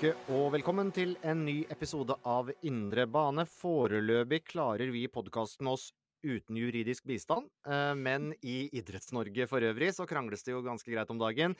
[0.00, 3.42] Uke og velkommen til en ny episode av Indre bane.
[3.44, 5.90] Foreløpig klarer vi i podkasten oss
[6.24, 11.12] uten juridisk bistand, eh, men i Idretts-Norge for øvrig så krangles det jo ganske greit
[11.12, 11.52] om dagen.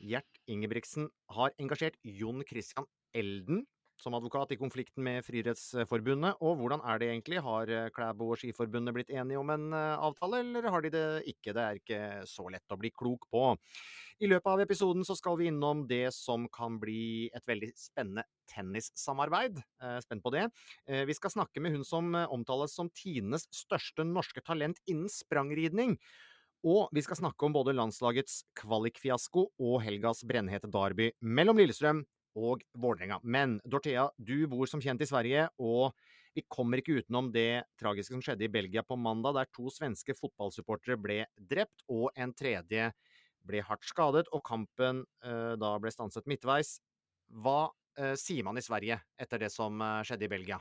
[0.00, 3.66] Gjert Ingebrigtsen har engasjert Jon Christian Elden
[4.02, 6.40] som advokat i konflikten med Friidrettsforbundet.
[6.42, 7.42] Og hvordan er det egentlig?
[7.44, 11.04] Har eh, Klæbo og Skiforbundet blitt enige om en eh, avtale, eller har de det
[11.30, 11.54] ikke?
[11.54, 13.44] Det er ikke så lett å bli klok på.
[14.22, 18.26] I løpet av episoden så skal vi innom det som kan bli et veldig spennende
[18.50, 19.62] tennissamarbeid.
[19.82, 20.48] Eh, spent på det.
[20.86, 25.96] Vi skal snakke med hun som omtales som Tines største norske talent innen sprangridning.
[26.62, 32.04] Og vi skal snakke om både landslagets kvalikfiasko og helgas brennhete derby mellom Lillestrøm
[32.38, 33.20] og Vålerenga.
[33.22, 35.92] Men Dorthea, du bor som kjent i Sverige, og
[36.32, 40.16] vi kommer ikke utenom det tragiske som skjedde i Belgia på mandag, der to svenske
[40.16, 42.88] fotballsupportere ble drept, og en tredje
[43.44, 46.78] ble hardt skadet, og kampen eh, da ble stanset midtveis.
[47.42, 50.60] Hva eh, sier man i Sverige etter det som eh, skjedde i Belgia?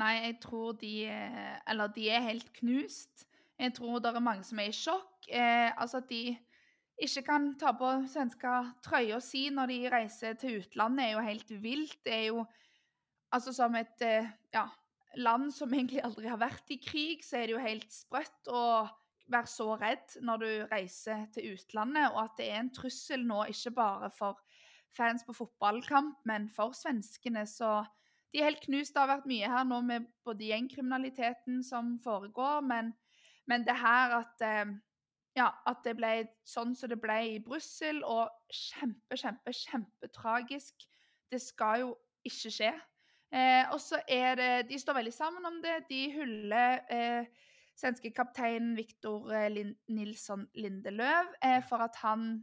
[0.00, 3.26] Nei, jeg tror de eh, Eller de er helt knust.
[3.60, 5.28] Jeg tror det er mange som er i sjokk.
[5.28, 6.32] Eh, altså de
[7.02, 8.52] ikke kan ta på svenske
[8.84, 11.98] trøya si når de reiser til utlandet, er jo helt vilt.
[12.04, 12.44] Det er jo
[13.32, 14.66] altså som et eh, ja,
[15.16, 18.64] land som egentlig aldri har vært i krig, så er det jo helt sprøtt å
[19.32, 23.46] være så redd når du reiser til utlandet, og at det er en trussel nå
[23.50, 24.40] ikke bare for
[24.92, 27.46] fans på fotballkamp, men for svenskene.
[27.48, 27.80] Så
[28.32, 28.92] de er helt knust.
[28.92, 32.92] Det har vært mye her nå med både gjengkriminaliteten som foregår, men,
[33.48, 34.74] men det her at eh,
[35.36, 36.12] ja, at det ble
[36.44, 40.84] sånn som det ble i Brussel, og kjempe, kjempe, kjempetragisk.
[41.32, 41.92] Det skal jo
[42.28, 42.72] ikke skje.
[43.32, 45.78] Eh, og så er det De står veldig sammen om det.
[45.88, 47.30] De hyller eh,
[47.80, 52.42] svenske kapteinen Viktor eh, Lin Nilsson Lindeløv eh, for at han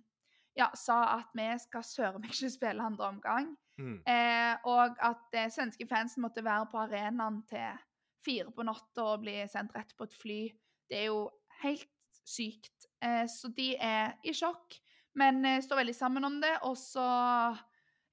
[0.58, 3.54] ja, sa at vi skal søren meg ikke spille andre omgang.
[3.78, 4.00] Mm.
[4.02, 7.78] Eh, og at eh, svenske fansen måtte være på arenaen til
[8.26, 10.42] fire på natta og bli sendt rett på et fly.
[10.90, 11.30] Det er jo
[11.62, 11.88] helt
[12.30, 12.88] sykt.
[13.02, 14.78] Eh, så de er i sjokk,
[15.20, 16.56] men eh, står veldig sammen om det.
[16.68, 17.06] Og så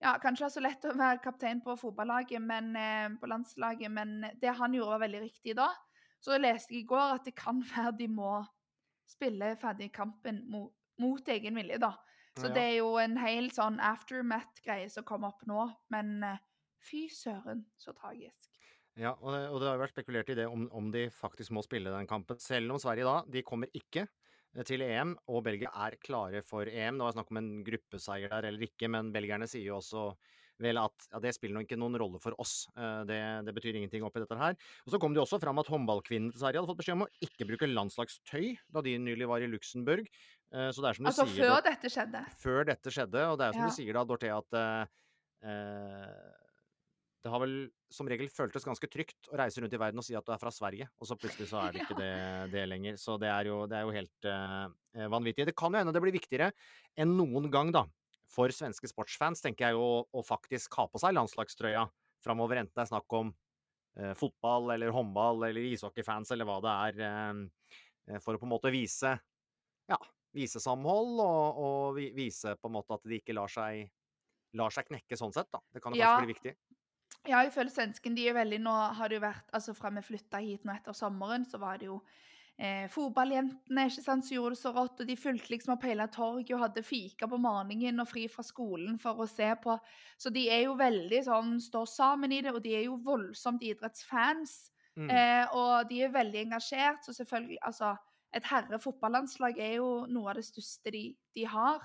[0.02, 3.92] ja, Kanskje det er så lett å være kaptein på fotballaget, men, eh, på landslaget,
[3.92, 5.70] men det han gjorde, var veldig riktig da.
[6.20, 8.40] Så leste jeg i går at det kan være de må
[9.06, 11.94] spille ferdig kampen mot, mot egen vilje, da.
[12.36, 12.52] Så Ja.
[12.52, 15.70] det er jo en hel sånn aftermath-greie som kommer opp nå.
[15.88, 16.18] Men
[16.84, 18.55] fy søren, så tragisk.
[18.96, 21.52] Ja, og det, og det har jo vært spekulert i det om, om de faktisk
[21.52, 22.38] må spille den kampen.
[22.40, 26.64] Selv om Sverige da, de kommer ikke eh, til EM, og Belgia er klare for
[26.70, 26.96] EM.
[26.96, 30.06] Det var snakk om en gruppeseier der eller ikke, men belgierne sier jo også
[30.64, 32.54] vel at ja, det spiller nok ikke noen rolle for oss.
[32.72, 34.56] Eh, Det, det betyr ingenting oppi dette her.
[34.86, 37.04] Og så kom det jo også fram at håndballkvinnen til Sverige hadde fått beskjed om
[37.04, 40.08] å ikke bruke landslagstøy da de nylig var i Luxembourg.
[40.56, 42.24] Eh, Så det er som du Altså sier før Dor- dette skjedde.
[42.40, 43.68] før dette skjedde, og det er jo som Ja.
[43.68, 44.58] du sier da, Dorthea, at
[45.44, 46.42] eh,
[47.26, 47.54] det har vel
[47.90, 50.38] som regel føltes ganske trygt å reise rundt i verden og si at du er
[50.38, 52.10] fra Sverige, og så plutselig så er det ikke det,
[52.52, 52.98] det lenger.
[53.02, 55.48] Så det er jo, det er jo helt uh, vanvittig.
[55.50, 56.52] Det kan jo hende det blir viktigere
[57.02, 57.82] enn noen gang, da,
[58.30, 61.82] for svenske sportsfans, tenker jeg jo, å faktisk ha på seg landslagstrøya
[62.22, 63.34] framover, enten det er snakk om
[63.98, 67.02] uh, fotball eller håndball eller ishockeyfans eller hva det er,
[68.14, 69.16] uh, for å på en måte vise
[69.90, 69.98] ja,
[70.36, 73.88] vise samhold og, og vise på en måte at de ikke lar seg
[74.56, 75.60] lar seg knekke sånn sett, da.
[75.74, 76.14] Det kan jo Ja.
[76.14, 76.52] kanskje bli viktig.
[77.26, 80.04] Ja, jeg føler svensken de er veldig Nå har det jo vært Altså fra vi
[80.04, 81.98] flytta hit nå etter sommeren, så var det jo
[82.58, 85.02] eh, fotballjentene ikke sant, som gjorde det så rått.
[85.02, 88.44] Og de fulgte liksom opp hele torget og hadde fika på morgenen og fri fra
[88.46, 89.76] skolen for å se på.
[90.18, 93.64] Så de er jo veldig sånn Står sammen i det, og de er jo voldsomt
[93.66, 94.56] idrettsfans.
[94.96, 95.10] Mm.
[95.12, 97.96] Eh, og de er veldig engasjert, så selvfølgelig Altså,
[98.36, 101.84] et herrefotballandslag er jo noe av det største de, de har.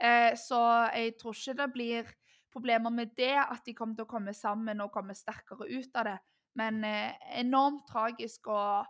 [0.00, 0.60] Eh, så
[0.96, 2.12] jeg tror ikke det blir
[2.52, 6.08] problemer med det, at de kommer til å komme sammen og komme sterkere ut av
[6.10, 6.16] det.
[6.58, 8.86] Men eh, enormt tragisk, og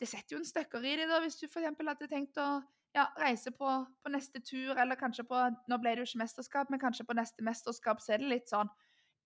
[0.00, 1.68] det setter jo en støkker i det, da, hvis du f.eks.
[1.78, 2.48] hadde tenkt å
[2.96, 3.68] ja, reise på,
[4.02, 7.16] på neste tur, eller kanskje på Nå ble det jo ikke mesterskap, men kanskje på
[7.16, 8.70] neste mesterskap så er det litt sånn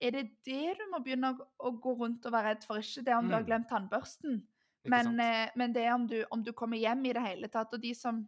[0.03, 2.81] Er det det du må begynne å, å gå rundt og være redd for?
[2.82, 3.47] Ikke det om du har Mm.
[3.47, 4.41] glemt tannbørsten,
[4.88, 7.73] men, eh, men det om du, om du kommer hjem i det hele tatt.
[7.75, 8.23] Og de som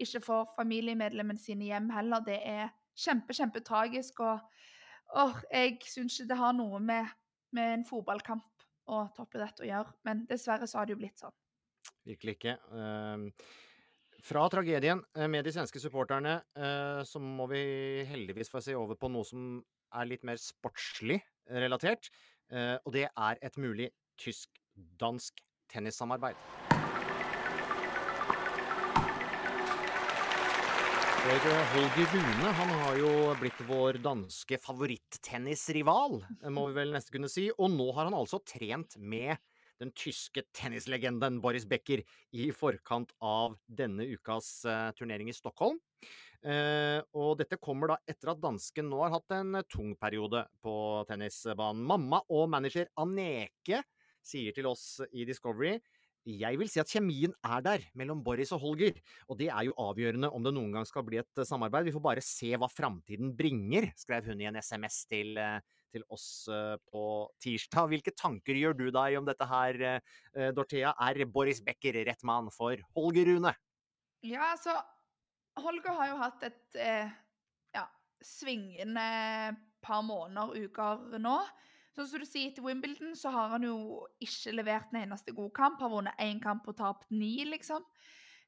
[0.00, 4.20] ikke får familiemedlemmene sine hjem heller, det er kjempe, kjempetragisk.
[4.20, 4.40] Og
[5.16, 7.08] åh, jeg syns ikke det har noe med,
[7.56, 9.94] med en fotballkamp og toppidrett å gjøre.
[10.08, 11.34] Men dessverre så har det jo blitt sånn.
[12.08, 12.54] Virkelig ikke.
[12.72, 13.26] Ehm,
[14.24, 17.62] fra tragedien eh, med de svenske supporterne, eh, så må vi
[18.08, 19.58] heldigvis få se over på noe som
[19.96, 22.10] er litt mer sportslig relatert.
[22.52, 23.90] eh, Og det er et mulig
[24.20, 26.67] tysk-dansk tennissamarbeid.
[31.18, 33.08] For Holger Rune han har jo
[33.40, 37.48] blitt vår danske favorittennisrival, eh, må vi vel nesten kunne si.
[37.58, 39.34] Og nå har han altså trent med
[39.82, 42.04] den tyske tennislegenden Boris Becker
[42.38, 45.80] i forkant av denne ukas eh, turnering i Stockholm.
[46.46, 50.74] Eh, og dette kommer da etter at dansken nå har hatt en tung periode på
[51.10, 51.82] tennisbanen.
[51.82, 53.82] Mamma og manager Aneke
[54.22, 55.80] sier til oss i Discovery
[56.28, 58.98] jeg vil si at kjemien er der mellom Boris og Holger,
[59.28, 61.88] og det er jo avgjørende om det noen gang skal bli et eh, samarbeid.
[61.88, 65.62] Vi får bare se hva framtiden bringer, skrev hun i en SMS til, eh,
[65.94, 67.04] til oss eh, på
[67.40, 67.88] tirsdag.
[67.94, 69.80] Hvilke tanker gjør du deg om dette her,
[70.54, 70.92] Dorthea?
[71.08, 73.54] Er Boris Becker rett mann for Holger Rune?
[74.26, 74.74] Ja, altså
[75.62, 77.10] Holger har jo hatt et eh,
[77.74, 77.84] ja,
[78.24, 81.38] svingende par måneder, uker nå.
[81.98, 85.50] Sånn som du sier, Etter Wimbledon så har han jo ikke levert en eneste god
[85.56, 85.80] kamp.
[85.82, 87.82] Har vunnet én kamp og tapt ni, liksom.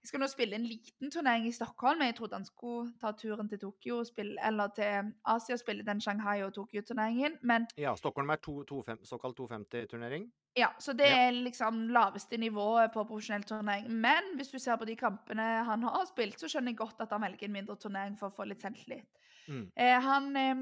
[0.01, 1.99] Jeg skal nå spille en liten turnering i Stockholm.
[1.99, 5.59] men Jeg trodde han skulle ta turen til Tokyo, og spille, eller til Asia og
[5.61, 7.37] spille den Shanghai- og Tokyo-turneringen.
[7.43, 10.31] Men Ja, Stockholm er to, to fem, såkalt 250-turnering.
[10.57, 11.29] ja, så det Ja.
[11.29, 13.91] er liksom laveste nivået på profesjonell turnering.
[13.91, 17.11] Men hvis du ser på de kampene han har spilt, så skjønner jeg godt at
[17.11, 19.05] han velger en mindre turnering for å få litt selvtillit.
[19.49, 19.71] Mm.
[19.77, 20.55] Eh, han eh,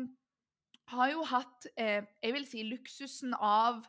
[0.92, 3.84] har jo hatt, eh, jeg vil si, luksusen av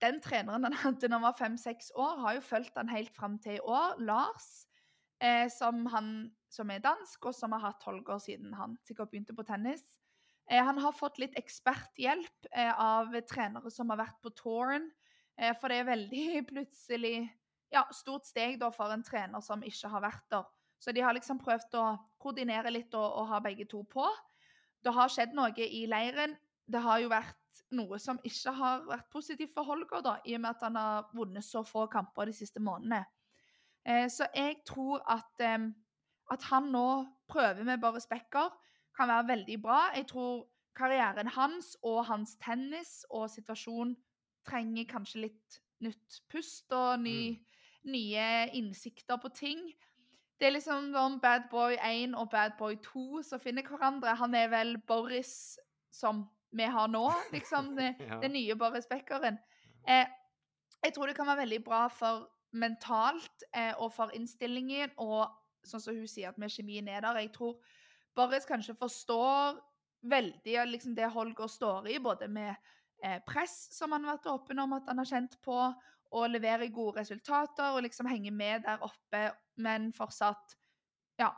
[0.00, 3.38] den treneren han hadde da han var fem-seks år, har jo fulgt han helt fram
[3.38, 4.00] til i år.
[4.00, 4.66] Lars,
[5.20, 9.36] eh, som, han, som er dansk, og som har hatt Holger siden han sikkert begynte
[9.36, 9.84] på tennis.
[10.50, 14.88] Eh, han har fått litt eksperthjelp eh, av trenere som har vært på touren.
[15.38, 17.14] Eh, for det er veldig plutselig
[17.70, 20.48] ja, stort steg da for en trener som ikke har vært der.
[20.80, 21.86] Så de har liksom prøvd å
[22.20, 24.06] koordinere litt og, og ha begge to på.
[24.84, 26.36] Det har skjedd noe i leiren.
[26.70, 27.36] Det har jo vært
[27.76, 31.10] noe som ikke har vært positivt for Holger, da, i og med at han har
[31.14, 33.04] vunnet så få kamper de siste månedene.
[33.86, 35.70] Eh, så jeg tror at, eh,
[36.30, 36.86] at han nå
[37.30, 38.50] prøver med Boris Becker
[38.96, 39.80] kan være veldig bra.
[39.96, 40.46] Jeg tror
[40.76, 43.94] karrieren hans og hans tennis og situasjon
[44.46, 47.38] trenger kanskje litt nytt pust og ny,
[47.88, 49.62] nye innsikter på ting.
[50.40, 54.14] Det er liksom om Bad Boy 1 og Bad Boy 2 som finner hverandre.
[54.16, 55.58] Han er vel Boris
[55.92, 56.24] som
[56.56, 57.74] vi har nå, liksom.
[57.78, 58.20] Det, Ja.
[58.22, 59.38] Den nye Boris Beckeren.
[59.88, 60.06] Eh,
[60.84, 65.28] jeg tror det kan være veldig bra for mentalt eh, og for innstillingen, og
[65.66, 67.20] sånn som hun sier, at med kjemien er der.
[67.20, 67.60] Jeg tror
[68.16, 69.60] Boris kanskje forstår
[70.08, 72.54] veldig liksom, det Holger står i, både med
[73.04, 75.60] eh, press, som han har vært åpen om at han har kjent på,
[76.10, 79.28] og levere gode resultater og liksom henge med der oppe,
[79.62, 80.56] men fortsatt
[81.20, 81.30] ja,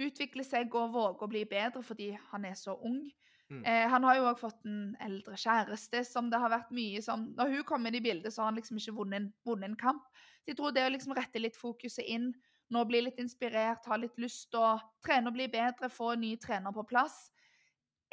[0.00, 3.02] utvikle seg og våge å bli bedre fordi han er så ung.
[3.50, 3.64] Mm.
[3.66, 7.24] Eh, han har jo òg fått en eldre kjæreste som det har vært mye som
[7.34, 10.06] Når hun kom inn i bildet, så har han liksom ikke vunnet vunnet en kamp.
[10.44, 12.30] Så jeg tror det å liksom rette litt fokuset inn,
[12.70, 16.22] nå bli litt inspirert, ha litt lyst til å trene og bli bedre, få en
[16.22, 17.24] ny trener på plass.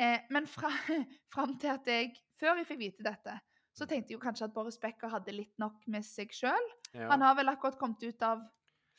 [0.02, 0.72] Eh, men fra,
[1.34, 3.34] fram til at jeg Før jeg fikk vite dette,
[3.74, 6.68] Så tenkte jeg jo kanskje at Boris Becker hadde litt nok med seg sjøl.
[6.94, 7.12] Ja.
[7.12, 8.42] Han har vel akkurat kommet ut av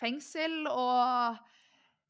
[0.01, 1.39] fengsel og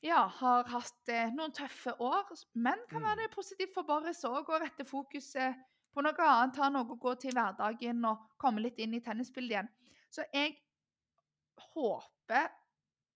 [0.05, 2.31] ja, har hatt eh, noen tøffe år.
[2.55, 3.23] Men kan være Mm.
[3.25, 5.57] det positivt for Boris òg å rette fokuset
[5.95, 6.57] på noe annet.
[6.61, 9.69] Ha noe å gå til i hverdagen og komme litt inn i tennisbildet igjen.
[10.11, 10.57] Så jeg
[11.75, 12.49] håper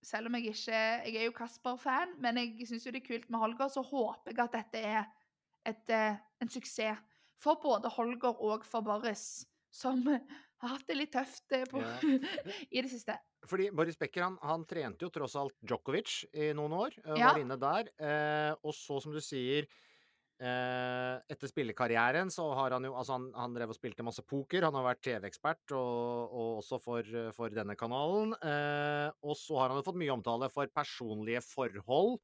[0.02, 3.38] selv om jeg ikke Jeg er jo Kasper-fan, men jeg syns det er kult med
[3.38, 5.04] Holger, så håper jeg at dette er
[5.64, 6.98] et, eh, en suksess
[7.38, 11.98] for både Holger og for Boris, som har hatt det litt tøft eh, på, Ja.
[12.74, 13.14] i det siste.
[13.48, 16.94] Fordi Boris Becker han, han trente jo tross alt Djokovic i noen år.
[17.04, 17.32] eh, Ja.
[17.32, 17.88] Var inne der.
[17.98, 19.66] Eh, og så, som du sier
[20.42, 24.66] eh, Etter spillekarrieren så har han jo Altså, han, han drev og spilte masse poker.
[24.66, 28.34] Han har vært TV-ekspert, og, og også for, for denne kanalen.
[28.38, 32.20] Eh, og så har han jo fått mye omtale for personlige forhold.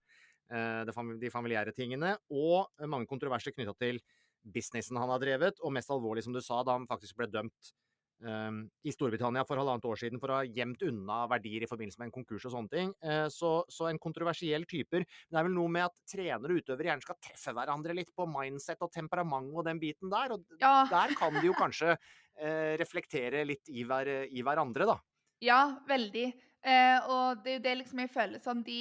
[0.50, 0.84] eh,
[1.20, 2.14] de familiære tingene.
[2.30, 4.00] Og mange kontroverser knytta til
[4.48, 5.58] businessen han har drevet.
[5.62, 7.74] Og mest alvorlig, som du sa, da han faktisk ble dømt
[8.20, 12.08] i Storbritannia for halvannet år siden for å ha gjemt unna verdier i forbindelse med
[12.08, 12.92] en konkurs og sånne ting.
[13.04, 15.04] Eh, så, så en kontroversiell typer.
[15.06, 18.10] Men det er vel noe med at trenere og utøvere gjerne skal treffe hverandre litt
[18.16, 20.34] på mindset og temperament og den biten der.
[20.34, 24.98] Og Ja, der kan de jo kanskje eh, reflektere litt i, hver, i hverandre, da.
[25.44, 26.26] ja veldig.
[26.66, 28.80] Eh, og det er jo det liksom jeg føler sånn De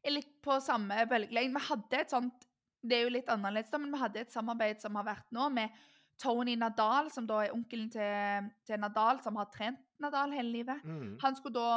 [0.00, 1.60] er litt på samme bølgelengde.
[1.60, 2.46] Vi hadde et sånt
[2.80, 5.50] Det er jo litt annerledes, da, men vi hadde et samarbeid som har vært nå,
[5.52, 5.74] med
[6.18, 10.84] Tony Nadal, som da er onkelen til, til Nadal, som har trent Nadal hele livet.
[10.84, 11.16] Mm.
[11.22, 11.70] Han skulle da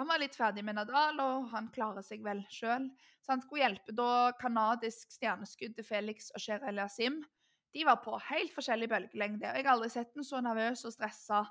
[0.00, 2.86] han var litt ferdig med Nadal, og han klarer seg vel sjøl.
[3.20, 7.18] Så han skulle hjelpe da kanadisk stjerneskudd til Felix og Sher Eliasim.
[7.74, 9.50] De var på helt forskjellig bølgelengde.
[9.50, 11.42] og Jeg har aldri sett en så nervøs og stressa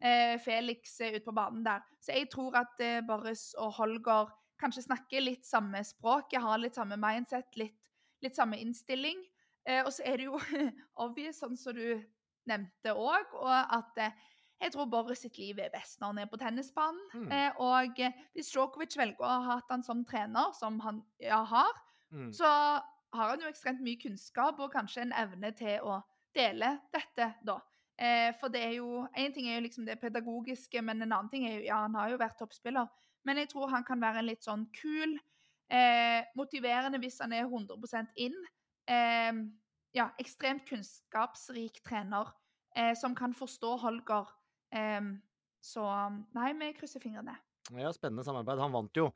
[0.00, 1.84] eh, Felix eh, ute på banen der.
[2.00, 6.80] Så jeg tror at eh, Boris og Holger kanskje snakker litt samme språk, har litt
[6.80, 7.78] samme mindset, litt,
[8.24, 9.20] litt samme innstilling.
[9.70, 10.40] Eh, og så er det jo
[11.04, 12.00] obvious, sånn som du
[12.50, 14.16] nevnte òg, og at eh,
[14.60, 17.00] jeg tror Boris sitt liv er best når han er på tennisbanen.
[17.14, 17.28] Mm.
[17.32, 21.44] Eh, og eh, hvis Djokovic velger å ha hatt han som trener, som han ja,
[21.54, 22.32] har, Mm.
[22.34, 22.44] så
[23.14, 26.00] har han jo ekstremt mye kunnskap og kanskje en evne til å
[26.34, 27.54] dele dette, da.
[27.94, 31.28] Eh, for det er jo Én ting er jo liksom det pedagogiske, men en annen
[31.30, 32.88] ting er jo Ja, han har jo vært toppspiller,
[33.22, 35.14] men jeg tror han kan være en litt sånn kul,
[35.70, 38.34] eh, motiverende hvis han er 100 inn.
[38.88, 39.32] Eh,
[39.96, 42.30] ja, ekstremt kunnskapsrik trener
[42.76, 44.30] eh, som kan forstå Holger.
[44.74, 45.00] Eh,
[45.60, 45.86] så
[46.36, 47.36] nei, vi krysser fingrene.
[47.76, 48.60] Ja, spennende samarbeid.
[48.62, 49.10] Han vant jo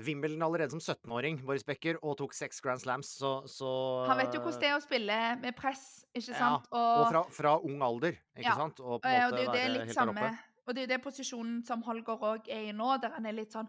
[0.00, 3.68] Wimbledon allerede som 17-åring, Boris Becker, og tok seks Grand Slams, så, så
[4.08, 5.82] Han vet jo hvordan det er å spille med press,
[6.14, 6.70] ikke Ja, sant?
[6.72, 8.80] Og fra, fra ung alder, ikke Ja, sant?
[8.80, 10.30] Og på Eh, og det er jo det litt samme.
[10.62, 13.36] Og det er jo det posisjonen som Holger òg er i nå, der han er
[13.36, 13.68] litt sånn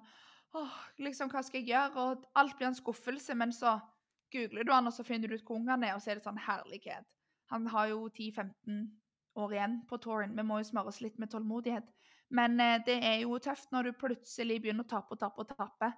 [0.54, 1.98] Åh, liksom, hva skal jeg gjøre?
[1.98, 3.80] Og alt blir en skuffelse, men så
[4.34, 6.20] googler du han, og så finner du ut hvor ung han er, og så er
[6.20, 7.08] det sånn herlighet.
[7.54, 8.84] Han har jo 10-15
[9.40, 10.34] år igjen på touren.
[10.38, 11.86] Vi må jo smøre oss litt med tålmodighet.
[12.34, 15.54] Men eh, det er jo tøft når du plutselig begynner å tape og tape og
[15.54, 15.92] tape.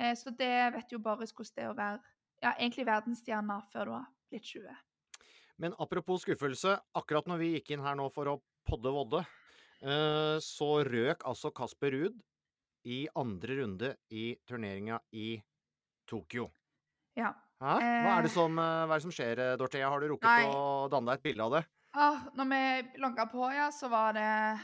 [0.00, 2.00] Eh, så det vet jo Boris hvordan det er å være
[2.42, 4.80] ja, egentlig verdensstjerne før du har blitt 20.
[5.62, 9.22] Men apropos skuffelse, akkurat når vi gikk inn her nå for å podde vodde,
[9.84, 12.18] eh, så røk altså Kasper Ruud
[12.88, 15.36] i andre runde i turneringa i
[16.08, 16.48] Tokyo.
[17.14, 17.34] Ja.
[17.62, 17.76] Hæ?
[17.78, 18.34] Hva er det Eh.
[18.34, 19.88] som, eh, hva er det som skjer, eh, Dorthea?
[19.88, 20.46] Har du rukket Nei.
[20.46, 21.64] å danne deg et bilde av det?
[21.94, 24.60] Ah, når vi logga på, ja, så var det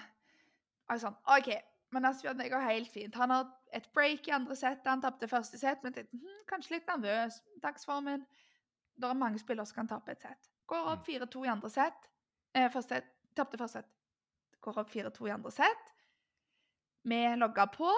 [0.90, 1.62] altså, OK,
[1.92, 3.14] men Asbjørn, det går helt fint.
[3.14, 4.86] Han har et break i andre sett.
[4.86, 7.40] Han tapte første sett, men tenkte hm, kanskje litt nervøs.
[7.62, 8.26] Dagsformen.
[8.98, 10.48] Det er mange spillere som kan tape et sett.
[10.66, 12.08] Går opp 4-2 i andre sett.
[12.54, 13.02] Eh, første.
[13.36, 13.86] Tapte første sett.
[14.60, 15.92] Går opp 4-2 i andre sett.
[17.04, 17.92] Vi logga på,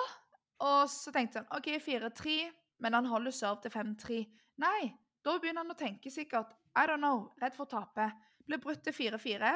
[0.61, 4.27] og så tenkte han OK, 4-3, men han holder serve til 5-3.
[4.61, 4.91] Nei,
[5.25, 8.11] da begynner han å tenke sikkert I don't know, redd for å tape.
[8.47, 9.53] Blir brutt til 4-4.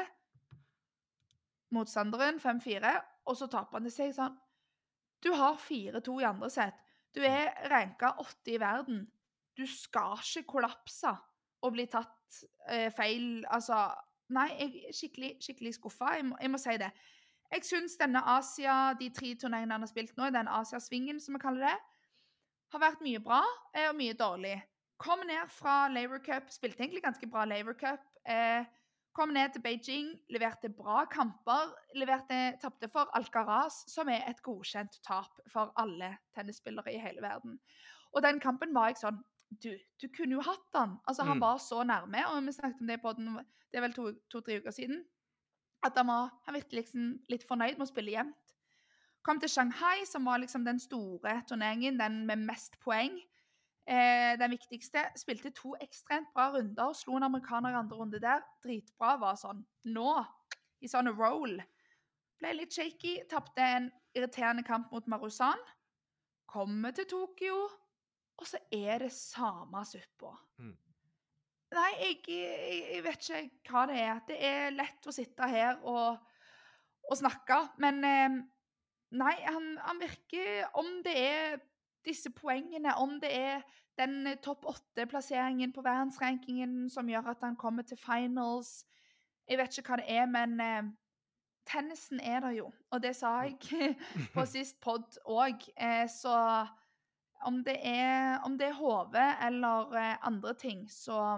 [1.74, 2.94] Motstanderen 5-4,
[3.26, 4.34] og så taper han til seg sånn
[5.24, 6.80] Du har 4-2 i andre sett.
[7.14, 9.04] Du er ranka 80 i verden.
[9.54, 11.12] Du skal ikke kollapse
[11.64, 13.86] og bli tatt eh, feil Altså
[14.34, 16.14] Nei, jeg er skikkelig, skikkelig skuffa.
[16.16, 16.88] Jeg, jeg må si det.
[17.52, 21.42] Jeg syns denne Asia, de tre turneringene han har spilt nå, den Asiasvingen, som vi
[21.42, 21.74] kaller det,
[22.72, 23.42] har vært mye bra
[23.76, 24.56] eh, og mye dårlig.
[24.98, 28.00] Kom ned fra Labour Cup, spilte egentlig ganske bra Labour Cup.
[28.28, 28.64] Eh,
[29.14, 31.74] kom ned til Beijing, leverte bra kamper.
[31.94, 37.58] leverte, Tapte for Alcaraz, som er et godkjent tap for alle tennisspillere i hele verden.
[38.14, 39.22] Og den kampen var jeg sånn
[39.62, 39.68] Du,
[40.02, 40.96] du kunne jo hatt den.
[41.06, 41.40] Altså, Han Mm.
[41.40, 43.36] var så nærme, og vi snakket om det på den,
[43.70, 45.04] det er vel to-tre to, uker siden.
[45.84, 48.54] At han, var, han virkelig liksom litt fornøyd med å spille jevnt.
[49.22, 53.20] Kom til Shanghai, som var liksom den store turneringen, den med mest poeng.
[53.84, 55.04] Eh, den viktigste.
[55.20, 56.92] Spilte to ekstremt bra runder.
[56.96, 58.44] Slo en amerikaner i andre runde der.
[58.64, 59.16] Dritbra.
[59.20, 60.16] Var sånn Nå!
[60.84, 61.58] i sånn roll.
[62.40, 63.16] Ble litt shaky.
[63.30, 65.60] Tapte en irriterende kamp mot Marusan.
[66.50, 67.64] Kommer til Tokyo,
[68.38, 70.34] og så er det samme suppa.
[70.62, 70.74] Mm.
[71.74, 74.20] Nei, jeg, jeg, jeg vet ikke hva det er.
[74.28, 76.20] Det er lett å sitte her og,
[77.08, 78.42] og snakke, men eh,
[79.14, 81.60] Nei, han, han virker Om det er
[82.04, 83.62] disse poengene, om det er
[83.98, 88.84] den eh, topp åtte-plasseringen på verdensrankingen som gjør at han kommer til finals
[89.48, 90.86] Jeg vet ikke hva det er, men eh,
[91.68, 92.70] tennisen er der jo.
[92.90, 93.58] Og det sa jeg
[94.34, 95.66] på sist pod òg.
[95.76, 96.32] Eh, så
[97.44, 99.18] om det er, om det er HV
[99.48, 101.36] eller eh, andre ting, så,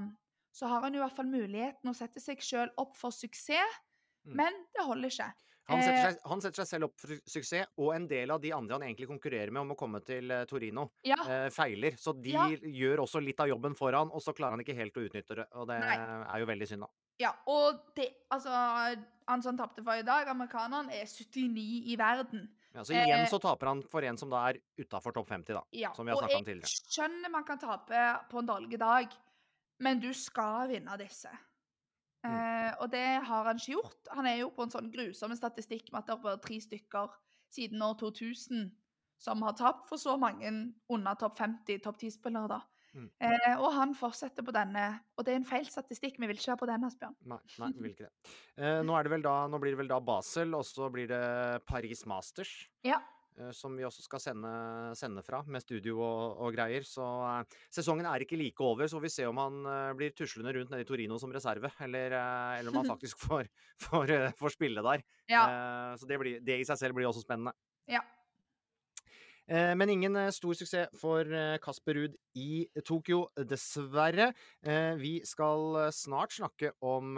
[0.54, 3.82] så har han i hvert fall muligheten å sette seg sjøl opp for suksess.
[4.26, 4.38] Mm.
[4.38, 5.28] Men det holder ikke.
[5.68, 8.40] Han setter, Eh, seg, han setter seg selv opp for suksess, og en del av
[8.40, 11.96] de andre han egentlig konkurrerer med om å komme til eh, Torino, Ja, eh, feiler.
[11.98, 12.46] Så de Ja.
[12.48, 15.34] gjør også litt av jobben for han, og så klarer han ikke helt å utnytte
[15.40, 15.46] det.
[15.54, 15.96] Og det Nei.
[15.96, 16.88] er jo veldig synd, da.
[17.18, 18.50] ja, og det Altså,
[19.28, 22.48] han som tapte for i dag, amerikaneren, er 79 i verden.
[22.74, 25.54] Ja, så igjen Eh, så taper han for en som da er utafor topp 50,
[25.54, 25.62] da.
[25.72, 28.78] Ja, Som vi har og snakket om jeg skjønner man kan tape på en dårlig
[28.78, 29.08] dag,
[29.80, 31.28] men du skal vinne disse.
[32.24, 32.32] Mm.
[32.32, 34.10] Eh, og det har han ikke gjort.
[34.16, 37.14] Han er jo på en sånn grusom statistikk med at det er bare tre stykker
[37.54, 38.70] siden år 2000
[39.22, 40.50] som har tapt for så mange
[40.92, 42.60] under topp 50 topp 10-spillere, da.
[42.96, 43.08] Mm.
[43.20, 44.84] Eh, og han fortsetter på denne.
[45.16, 46.16] Og det er en feil statistikk.
[46.20, 47.16] Vi vil ikke ha på den, Asbjørn.
[47.28, 48.32] Nei, nei, vi vil ikke det.
[48.56, 51.10] Eh, nå, er det vel da, nå blir det vel da Basel, og så blir
[51.10, 51.20] det
[51.68, 52.54] Paris Masters.
[52.86, 53.02] Ja.
[53.38, 54.50] Eh, Som vi også skal sende,
[54.98, 56.86] sende fra, med studio og, og greier.
[56.86, 60.54] Så eh, sesongen er ikke like over, så vi ser om han eh, blir tuslende
[60.56, 61.70] rundt nede i Torino som reserve.
[61.86, 63.48] Eller, eh, eller om han faktisk får,
[63.88, 65.06] får, eh, får spille der.
[65.32, 65.46] Ja.
[65.46, 67.56] Eh, så det, blir, det i seg selv blir også spennende.
[67.90, 68.04] ja.
[69.46, 71.28] Men ingen stor suksess for
[71.62, 74.32] Kasper Ruud i Tokyo, dessverre.
[74.98, 77.12] Vi skal snart snakke om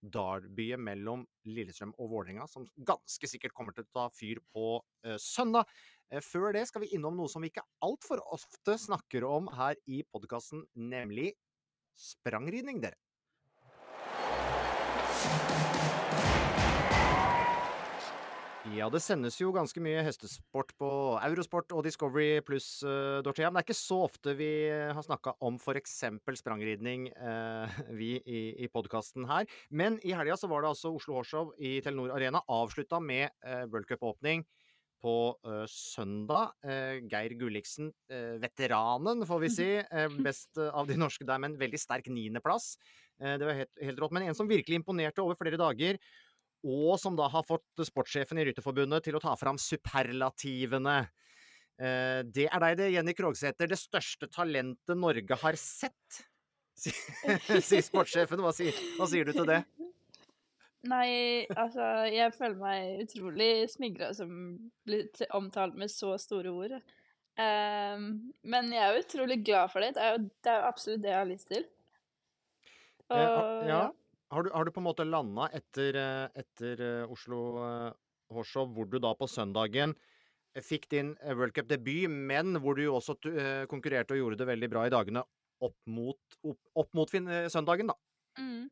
[0.00, 5.18] derbyet mellom Lillestrøm og Vålerenga, som ganske sikkert kommer til å ta fyr på eh,
[5.20, 5.68] søndag.
[6.10, 9.78] Eh, Før det skal vi innom noe som vi ikke altfor ofte snakker om her
[9.86, 11.34] i podkasten, nemlig
[12.00, 12.96] sprangridning, dere.
[18.70, 20.88] Ja, det sendes jo ganske mye hestesport på
[21.26, 23.48] Eurosport og Discovery pluss uh, Dorthea.
[23.50, 25.96] Men det er ikke så ofte vi eh, har snakka om f.eks.
[26.38, 27.66] sprangridning, uh,
[27.98, 29.50] vi i, i podkasten her.
[29.74, 33.66] Men i helga så var det altså Oslo Horshov i Telenor Arena avslutta med uh,
[33.66, 34.46] World Cup-åpning
[35.00, 35.16] på
[35.48, 36.54] uh, søndag.
[36.62, 39.68] Eh, Geir Gulliksen, eh, veteranen, får vi si.
[39.80, 42.74] eh, best eh, av de norske der, med en veldig sterk niendeplass.
[43.20, 44.12] Eh, det var helt, helt rått.
[44.16, 45.98] Men en som virkelig imponerte over flere dager,
[46.66, 50.98] og som da har fått sportssjefen i Rytterforbundet til å ta fram superlativene.
[51.80, 53.70] Eh, det er deg, det, Jenny Krogsæter.
[53.70, 56.20] Det største talentet Norge har sett,
[56.80, 58.42] sier sportssjefen.
[58.44, 59.62] Hva sier, hva sier du til det?
[60.88, 64.30] Nei, altså, jeg føler meg utrolig smigra som
[64.88, 66.76] blir omtalt med så store ord.
[67.40, 69.94] Um, men jeg er jo utrolig glad for det.
[69.96, 71.66] Det er jo, det er jo absolutt det jeg har lyst til.
[73.10, 73.82] Eh, Og, ja.
[74.30, 77.90] Har, du, har du på en måte landa etter, eh, etter eh, Oslo eh,
[78.30, 79.96] Horshov, hvor du da på søndagen
[80.54, 84.38] eh, fikk din eh, World Cup-debut, men hvor du jo også eh, konkurrerte og gjorde
[84.42, 85.24] det veldig bra i dagene
[85.60, 87.98] opp mot, opp, opp mot eh, søndagen, da?
[88.38, 88.70] Mm.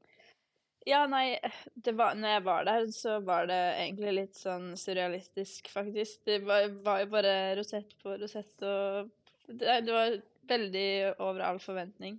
[0.88, 1.37] Ja, nei,
[1.75, 6.23] det var, når jeg var der, så var det egentlig litt sånn surrealistisk, faktisk.
[6.25, 9.11] Det var, var jo bare rosett på rosett, og
[9.51, 12.16] det, det var veldig over all forventning.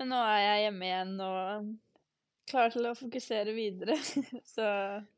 [0.00, 1.74] Men nå er jeg hjemme igjen og
[2.46, 3.96] klar til å fokusere videre,
[4.54, 4.66] så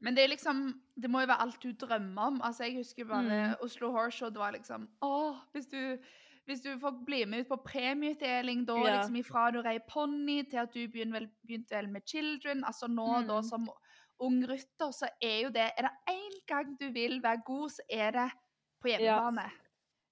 [0.00, 0.62] Men det er liksom
[1.00, 2.40] Det må jo være alt du drømmer om.
[2.42, 3.54] Altså, jeg husker bare Mm.
[3.62, 4.30] Oslo Horseshow.
[4.30, 5.98] Det var liksom Åh, hvis du,
[6.46, 8.96] hvis du får bli med ut på premieutdeling da, Ja.
[8.98, 12.86] liksom ifra du rei ponni til at du begynte vel, begynte vel med Children, altså
[12.88, 13.48] nå da Mm.
[13.48, 13.68] som
[14.20, 17.82] ung rytter, så er jo det Er det én gang du vil være god, så
[17.90, 18.30] er det
[18.82, 19.50] på hjemmebane.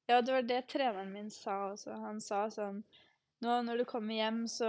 [0.08, 1.90] Ja, det var det treneren min sa også.
[2.04, 2.84] Han sa sånn
[3.44, 4.68] Nå når du kommer hjem, så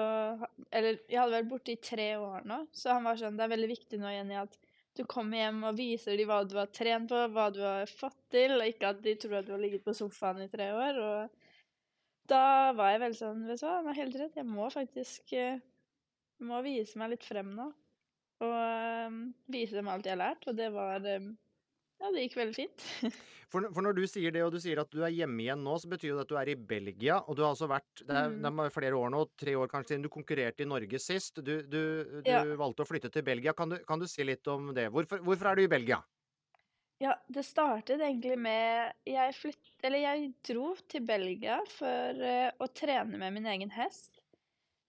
[0.76, 3.54] Eller jeg hadde vært borte i tre år nå, så han var sånn Det er
[3.54, 4.58] veldig viktig nå, Jenny, at
[4.98, 8.18] du kommer hjem og viser dem hva du har trent på, hva du har fått
[8.34, 10.98] til, og ikke at de tror at du har ligget på sofaen i tre år.
[10.98, 14.40] Og da var jeg veldig sånn Vet du hva, han har helt rett.
[14.42, 15.62] Jeg må faktisk eh,
[16.50, 17.68] må vise meg litt frem nå.
[18.42, 19.20] Og eh,
[19.54, 20.50] vise dem alt jeg har lært.
[20.50, 21.30] Og det var eh,
[22.02, 22.86] Ja, det gikk veldig fint.
[23.48, 25.78] For, for når du sier det, og du sier at du er hjemme igjen nå,
[25.80, 27.22] så betyr det at du er i Belgia.
[27.32, 28.42] Og du har altså vært Det er, Mm.
[28.44, 31.40] det er flere år nå, tre år kanskje siden du konkurrerte i Norge sist.
[31.40, 31.80] Du, du,
[32.26, 32.42] du Ja.
[32.60, 33.54] valgte å flytte til Belgia.
[33.56, 34.90] Kan du, kan du si litt om det?
[34.92, 36.02] Hvorfor, hvorfor er du i Belgia?
[37.00, 39.72] Ja, det startet egentlig med Jeg flytt...
[39.82, 44.20] Eller jeg dro til Belgia for eh, å trene med min egen hest.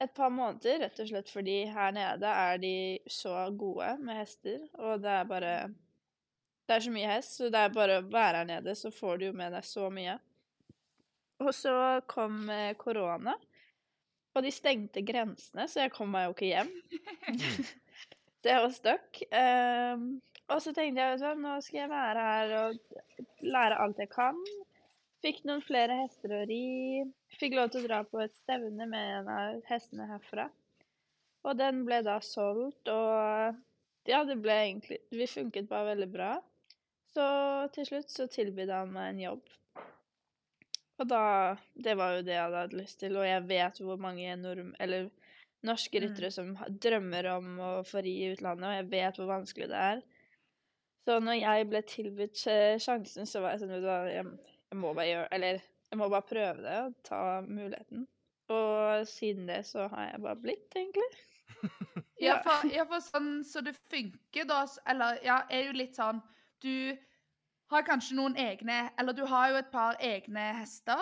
[0.02, 4.66] et par måneder, rett og slett fordi her nede er de så gode med hester,
[4.78, 5.54] og det er bare
[6.68, 9.20] Det er så mye hest, så det er bare å være her nede, så får
[9.20, 10.18] du jo med deg så mye.
[11.40, 11.72] Og så
[12.10, 13.32] kom eh, korona,
[14.36, 16.72] og de stengte grensene, så jeg kom meg jo ikke hjem.
[18.44, 19.22] det var stuck.
[19.32, 20.10] Um,
[20.48, 24.38] og så tenkte jeg hva, nå skal jeg være her og lære alt jeg kan.
[25.24, 27.02] Fikk noen flere hester å ri.
[27.40, 30.46] Fikk lov til å dra på et stevne med en av hestene herfra.
[31.48, 33.56] Og den ble da solgt, og
[34.08, 36.30] ja, det ble egentlig Vi funket bare veldig bra.
[37.18, 37.28] Så
[37.74, 39.54] til slutt så tilbød han meg en jobb.
[40.98, 41.22] Og da
[41.74, 44.74] Det var jo det jeg hadde lyst til, og jeg vet hvor mange norm...
[44.78, 45.08] Eller
[45.66, 49.66] norske ryttere som drømmer om å få ri i utlandet, og jeg vet hvor vanskelig
[49.72, 50.02] det er.
[51.02, 52.44] Så når jeg ble tilbudt
[52.84, 54.28] sjansen, så var jeg sånn jeg,
[54.70, 58.06] jeg må bare gjøre Eller jeg må bare prøve det og ta muligheten.
[58.54, 61.10] Og siden det så har jeg bare blitt, egentlig.
[62.22, 66.18] Ja, for, ja, for sånn så det funker, da, eller ja, er jo litt sånn
[66.62, 66.94] Du
[67.70, 71.00] har kanskje noen egne Eller du har jo et par egne hester.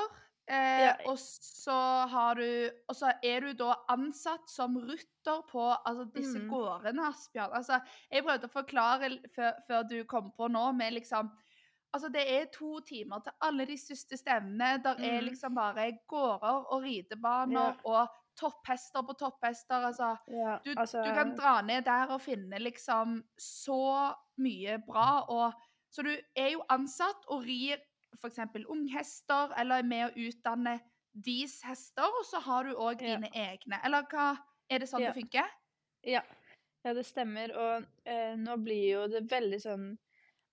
[0.49, 0.95] Eh, Ja.
[1.07, 6.39] Og så har du Og så er du da ansatt som rutter på altså, disse
[6.39, 6.49] mm.
[6.51, 7.51] gårdene, Asbjørn.
[7.53, 7.81] Altså,
[8.13, 9.11] jeg prøvde å forklare
[9.67, 11.31] før, du kom på nå, med liksom
[11.95, 14.83] Altså, det er to timer til alle de største stevnene.
[14.85, 15.25] Der er Mhm.
[15.31, 17.73] liksom bare gårder og ridebaner Ja.
[17.85, 19.87] og topphester på topphester.
[19.87, 25.25] Altså, Ja, du, altså du kan dra ned der og finne liksom så mye bra.
[25.29, 25.53] Og,
[25.97, 27.81] så du er jo ansatt og rir
[28.17, 28.39] f.eks.
[28.69, 30.77] unghester, eller er med å utdanne
[31.27, 33.17] deres hester, og så har du òg Ja.
[33.17, 33.81] dine egne.
[33.85, 34.37] Eller hva
[34.69, 35.13] Er det sånn Ja.
[35.13, 35.49] det funker?
[36.05, 36.23] Ja,
[36.85, 37.53] ja det stemmer.
[37.57, 39.87] Og eh, nå blir jo det veldig sånn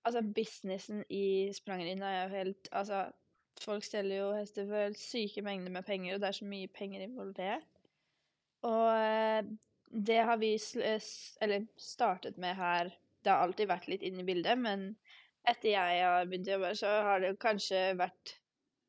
[0.06, 3.10] Altså, businessen i sprangrenn er jo helt Altså,
[3.64, 6.68] folk selger jo hester for helt syke mengder med penger, og det er så mye
[6.68, 7.64] penger involvert.
[8.62, 9.42] Og eh,
[10.06, 10.82] det har vi sl
[11.40, 12.92] eller startet med her
[13.24, 14.94] Det har alltid vært litt inne i bildet, men
[15.50, 18.34] etter jeg har begynt å jobbe, så har det jo kanskje vært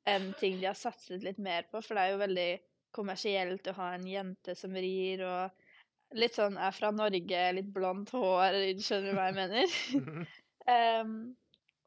[0.09, 2.49] en ting de har satset litt mer på, for det er jo veldig
[2.95, 8.13] kommersielt å ha en jente som rir, og litt sånn er fra Norge, litt blondt
[8.15, 9.77] hår, skjønner du hva jeg mener?
[11.01, 11.15] um,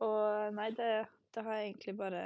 [0.04, 0.92] og nei, det,
[1.35, 2.22] det har jeg egentlig bare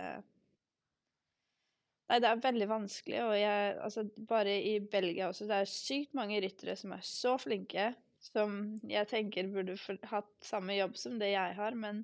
[2.10, 6.16] Nei, det er veldig vanskelig, og jeg Altså, bare i Belgia også, det er sykt
[6.18, 9.78] mange ryttere som er så flinke, som jeg tenker burde
[10.10, 12.02] hatt samme jobb som det jeg har, men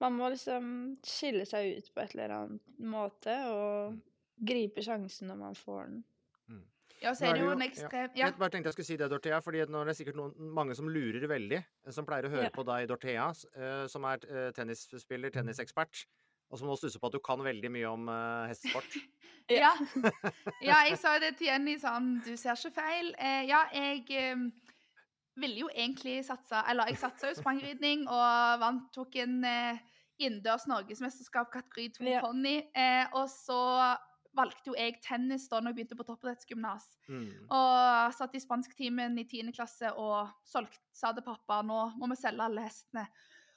[0.00, 0.70] man må liksom
[1.06, 3.98] skille seg ut på et eller annet måte og
[4.40, 6.00] gripe sjansen når man får den.
[7.00, 8.26] Ja, så er det jo en ekstrem Ja.
[8.26, 10.74] Jeg bare tenkte jeg skulle si det, Dorthea, fordi nå er det sikkert noen, mange
[10.76, 11.60] som lurer veldig,
[11.96, 12.54] som pleier å høre Ja.
[12.54, 16.04] på deg, Dorthea, eh, som er eh, tennisspiller, tennisekspert,
[16.50, 18.96] og som nå stusser på at du kan veldig mye om uh, hestesport.
[19.50, 19.72] Ja.
[20.62, 23.08] ja, jeg sa det til Jenny sånn Du ser ikke feil.
[23.18, 24.44] Uh, ja, jeg eh,
[25.36, 29.78] ville jo egentlig satse Eller jeg satsa jo sprangridning og vant, tok en eh,
[30.20, 32.20] innendørs norgesmesterskap kategori 2 Ja.
[32.20, 32.58] ponni.
[32.76, 33.96] Eh, og så
[34.36, 36.84] valgte jo jeg tennis da når jeg begynte på toppidrettsgymnas.
[37.08, 37.48] Mm.
[37.50, 39.50] Og satt i spansktimen i 10.
[39.56, 43.06] klasse og solgte, sa til pappa nå må vi selge alle hestene.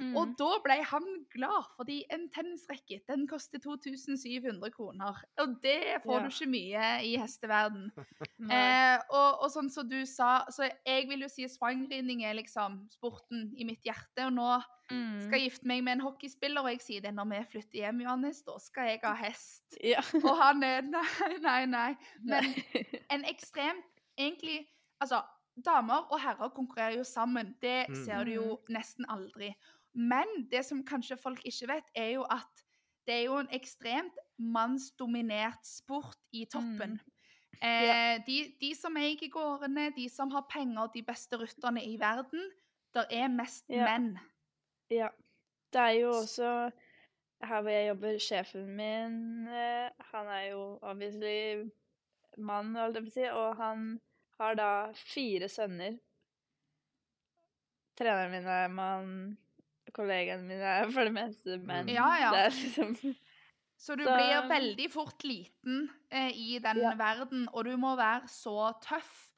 [0.04, 0.16] Mm.
[0.20, 5.22] Og da ble han glad, fordi en tennisracket den koster 2700 kroner.
[5.40, 6.20] Og det får Ja.
[6.20, 7.92] du ikke mye i hesteverden.
[8.54, 12.82] Eh, og, og sånn som du sa, så jeg vil jo si sprangridning er liksom
[12.92, 14.26] sporten i mitt hjerte.
[14.28, 14.62] Og nå
[14.92, 15.22] Mm.
[15.22, 18.02] skal jeg gifte meg med en hockeyspiller, og jeg sier det når vi flytter hjem,
[18.04, 19.64] Johannes, da skal jeg ha hest.
[19.94, 20.02] Ja.
[20.20, 21.96] Og han er Nei, nei, nei.
[22.22, 22.54] Men
[23.10, 23.88] en ekstremt
[24.20, 24.68] Egentlig
[25.02, 25.22] Altså,
[25.66, 27.56] damer og herrer konkurrerer jo sammen.
[27.62, 28.06] Det Mm.
[28.06, 29.54] ser du jo nesten aldri.
[29.94, 32.64] Men det som kanskje folk ikke vet, er jo at
[33.08, 37.00] det er jo en ekstremt mannsdominert sport i toppen.
[37.64, 42.50] Eh, de, de som eier gårdene, de som har penger, de beste rytterne i verden,
[42.94, 43.86] der er mest Ja.
[43.86, 44.18] menn.
[44.90, 45.10] Ja.
[45.74, 46.72] Det er jo også
[47.44, 51.70] her hvor jeg jobber, sjefen min, eh, han er jo obviously
[52.38, 54.00] mann, holdt jeg på å si, og han
[54.40, 55.98] har da fire sønner.
[58.00, 59.38] Treneren min er mann,
[59.94, 61.88] kollegaene mine for det meste menn.
[61.94, 62.32] Ja, ja.
[62.32, 63.16] Det er liksom
[63.84, 66.94] Så du Så- blir veldig fort liten eh, i den Ja.
[66.96, 69.30] verden, og du må være så tøff.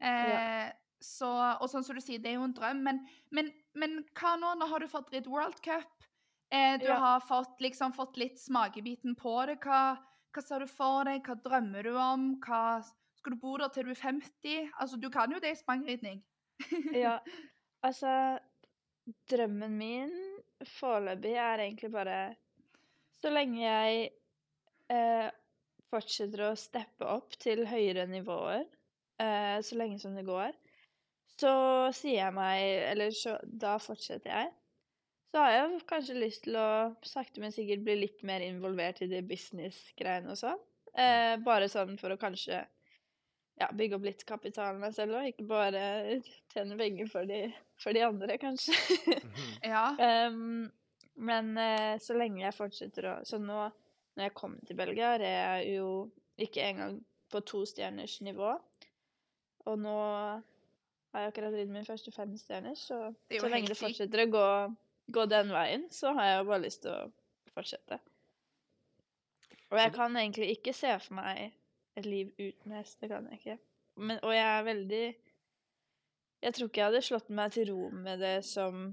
[0.00, 1.28] Eh, så,
[1.60, 4.54] og sånn som du sier, det er jo en drøm, men, men, men hva nå?
[4.58, 5.86] Nå har du fått ridd World Cup.
[6.50, 6.98] Eh, du Ja.
[6.98, 9.60] har fått, liksom, fått litt smakebiten på det.
[9.60, 9.98] Hva,
[10.34, 11.22] hva ser du for deg?
[11.22, 12.40] Hva drømmer du om?
[12.40, 12.82] Hva,
[13.16, 14.70] skal du bo der til du er 50?
[14.80, 16.22] Altså, du kan jo det i sprangridning.
[16.92, 17.18] Ja,
[17.84, 18.38] altså
[19.30, 20.12] Drømmen min
[20.78, 22.18] foreløpig er egentlig bare
[23.20, 24.10] Så lenge jeg
[24.92, 25.28] eh,
[25.92, 28.64] fortsetter å steppe opp til høyere nivåer
[29.20, 30.52] eh, så lenge som det går,
[31.38, 31.54] så
[31.94, 34.52] sier jeg meg Eller så, da fortsetter jeg.
[35.34, 36.68] Så har jeg kanskje lyst til å
[37.02, 40.60] sakte, men sikkert bli litt mer involvert i de business-greiene og sånn.
[40.94, 42.60] Eh, bare sånn for å kanskje
[43.60, 45.84] ja, bygge opp litt kapital meg selv òg, ikke bare
[46.52, 47.44] tjene penger for de,
[47.80, 48.74] for de andre, kanskje.
[49.20, 49.44] Mhm.
[49.64, 49.86] Ja.
[50.28, 50.70] um,
[51.14, 53.68] men uh, så lenge jeg fortsetter å Så nå
[54.14, 55.88] når jeg kom til Belgia, er jeg jo
[56.38, 56.98] ikke engang
[57.30, 58.52] på tostjerners nivå.
[59.66, 59.94] Og nå
[61.14, 62.98] har jeg akkurat ridd min første femstjerners, så
[63.30, 64.46] så lenge det fortsetter å gå,
[65.18, 67.98] gå den veien, så har jeg jo bare lyst til å fortsette.
[69.72, 71.54] Og jeg kan egentlig ikke se for meg
[71.96, 73.00] et liv uten hest.
[73.00, 73.58] Det kan jeg ikke.
[73.96, 75.04] Men, og jeg er veldig
[76.44, 78.88] Jeg tror ikke jeg hadde slått meg til ro med det som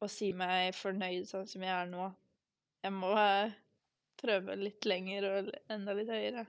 [0.00, 2.06] å si meg fornøyd sånn som jeg er nå.
[2.84, 3.52] Jeg må eh,
[4.20, 6.46] prøve litt lenger og enda litt høyere.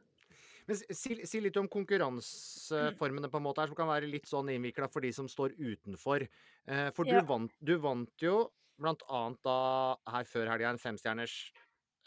[0.65, 4.49] Men si, si litt om konkurranseformene på en måte her, som kan være litt sånn
[4.55, 6.25] innvikla for de som står utenfor.
[6.25, 7.25] Eh, for du, Ja.
[7.27, 8.49] vant, du vant jo
[8.81, 9.59] blant annet da
[10.11, 11.35] her før helga en femstjerners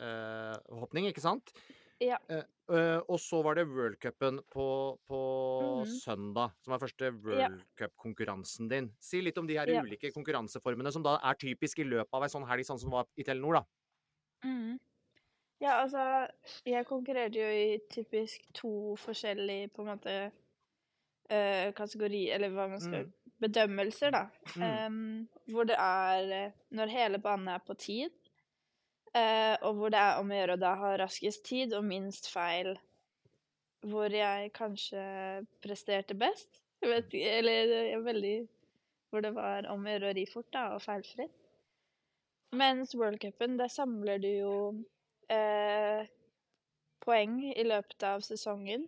[0.01, 1.53] eh, hoppning, ikke sant?
[2.01, 2.19] Ja.
[2.31, 4.67] Eh, og så var det worldcupen på,
[5.09, 5.21] på
[5.85, 5.87] Mhm.
[6.01, 8.91] søndag, som var første worldcup-konkurransen din.
[9.01, 9.83] Si litt om de her Ja.
[9.83, 13.07] ulike konkurranseformene som da er typisk i løpet av ei sånn helg, sånn som var
[13.17, 13.65] i Telenor, da.
[14.45, 14.79] Mm.
[15.61, 16.29] Ja, altså
[16.65, 20.33] Jeg konkurrerte jo i typisk to forskjellige på en måte
[21.31, 23.13] uh, kategori Eller hva man skal Mm.
[23.41, 24.31] Bedømmelser, da.
[24.57, 24.63] Mm.
[24.63, 28.11] Em, hvor det er Når hele banen er på tid,
[29.17, 32.75] og hvor det er om å gjøre å da ha raskest tid og minst feil.
[33.89, 35.03] Hvor jeg kanskje
[35.65, 36.61] presterte best.
[36.83, 38.37] Jeg vet ikke Eller jeg veldig
[39.11, 41.33] Hvor det var om å gjøre å ri fort da, og feilfritt.
[42.53, 44.55] Mens worldcupen, der samler du jo
[45.33, 46.05] eh,
[47.05, 48.87] poeng i løpet av sesongen.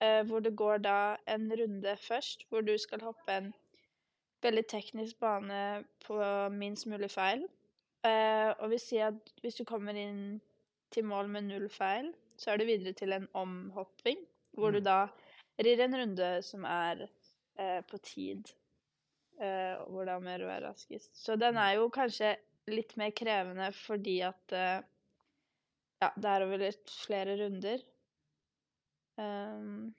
[0.00, 3.52] Eh, hvor det går da en runde først, hvor du skal hoppe en
[4.42, 6.20] veldig teknisk bane på
[6.56, 7.44] minst mulig feil.
[8.06, 10.40] Eh, og vil si at hvis du kommer inn
[10.94, 14.22] til mål med null feil, så er du videre til en omhopping,
[14.56, 14.84] hvor du Mm.
[14.84, 15.08] da
[15.60, 17.04] rir en runde som er
[17.60, 18.48] uh, på tid.
[19.36, 21.12] Uh, og hvor det er om å være raskest.
[21.16, 22.36] Så den er jo kanskje
[22.68, 24.52] litt mer krevende fordi at
[26.00, 27.82] Ja, det er over litt flere runder.
[29.20, 29.94] Um,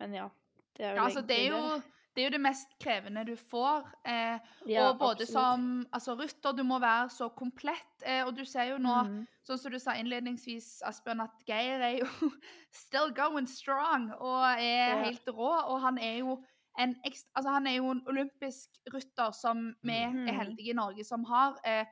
[0.00, 0.30] men ja.
[0.74, 1.82] Det er vel Ja, altså, det, er jo, det
[2.22, 3.86] er jo det mest krevende du får.
[4.06, 5.32] Eh, Ja, og både absolutt.
[5.32, 7.94] som altså, rutter, du må være så komplett.
[8.06, 9.26] Eh, og du ser jo nå, mm.
[9.46, 12.08] sånn som du sa innledningsvis, Asbjørn, at Geir er jo
[12.84, 15.04] still going strong og er Ja.
[15.04, 15.52] helt rå.
[15.74, 16.38] Og han er jo
[16.78, 20.28] en, altså, han er jo en olympisk rutter som vi mm.
[20.28, 21.58] er heldige i Norge som har.
[21.64, 21.84] Eh,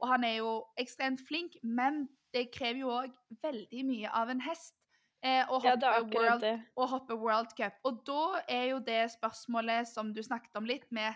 [0.00, 3.12] og han er jo ekstremt flink, men det krever jo òg
[3.42, 4.74] veldig mye av en hest.
[5.22, 6.44] Eh, Ja, er hoppe akkurat world
[6.76, 7.72] og hoppe World Cup.
[7.84, 11.12] Og da er jo det spørsmålet som du snakket om litt, med,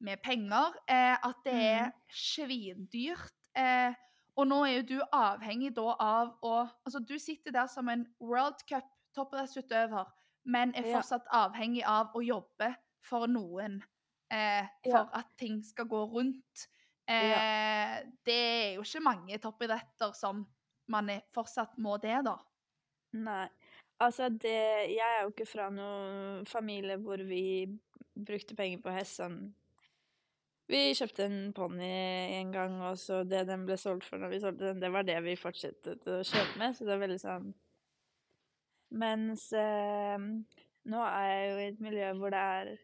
[0.00, 3.34] med penger, eh, at det er svindyrt.
[3.56, 3.94] Eh,
[4.36, 6.54] og nå er jo du avhengig da av å
[6.86, 10.04] Altså, du sitter der som en World Cup-toppidrettsutøver,
[10.44, 11.00] men er Ja.
[11.00, 13.82] fortsatt avhengig av å jobbe for noen.
[14.30, 15.10] Eh, for Ja.
[15.12, 16.66] at ting skal gå rundt.
[17.08, 20.46] Eh, Det er jo ikke mange toppidretter som
[20.88, 22.36] man fortsatt må det, da.
[23.14, 23.48] Nei.
[24.02, 24.54] Altså, det
[24.90, 27.66] Jeg er jo ikke fra noen familie hvor vi
[28.14, 29.38] brukte penger på hest sånn
[30.70, 31.90] Vi kjøpte en ponni
[32.40, 35.06] en gang, og så det den ble solgt for når vi solgte den, det var
[35.06, 37.52] det vi fortsatte å kjøpe med, så det er veldig sånn
[38.94, 40.26] Mens eh,
[40.90, 42.74] nå er jeg jo i et miljø hvor det er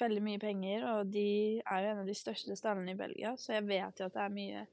[0.00, 1.28] veldig mye penger, og de
[1.58, 4.22] er jo en av de største stallene i Belgia, så jeg vet jo at det
[4.22, 4.66] er mye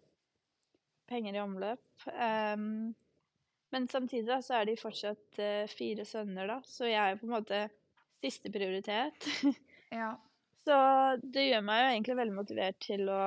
[1.09, 1.83] penger i omløp.
[2.11, 2.93] Ehm,
[3.73, 7.27] men samtidig da, så er de fortsatt uh, fire sønner, da, så jeg er på
[7.27, 7.65] en måte
[8.23, 9.29] siste prioritet.
[9.93, 10.15] Ja.
[10.65, 10.75] så
[11.21, 13.17] det gjør meg jo egentlig veldig motivert til å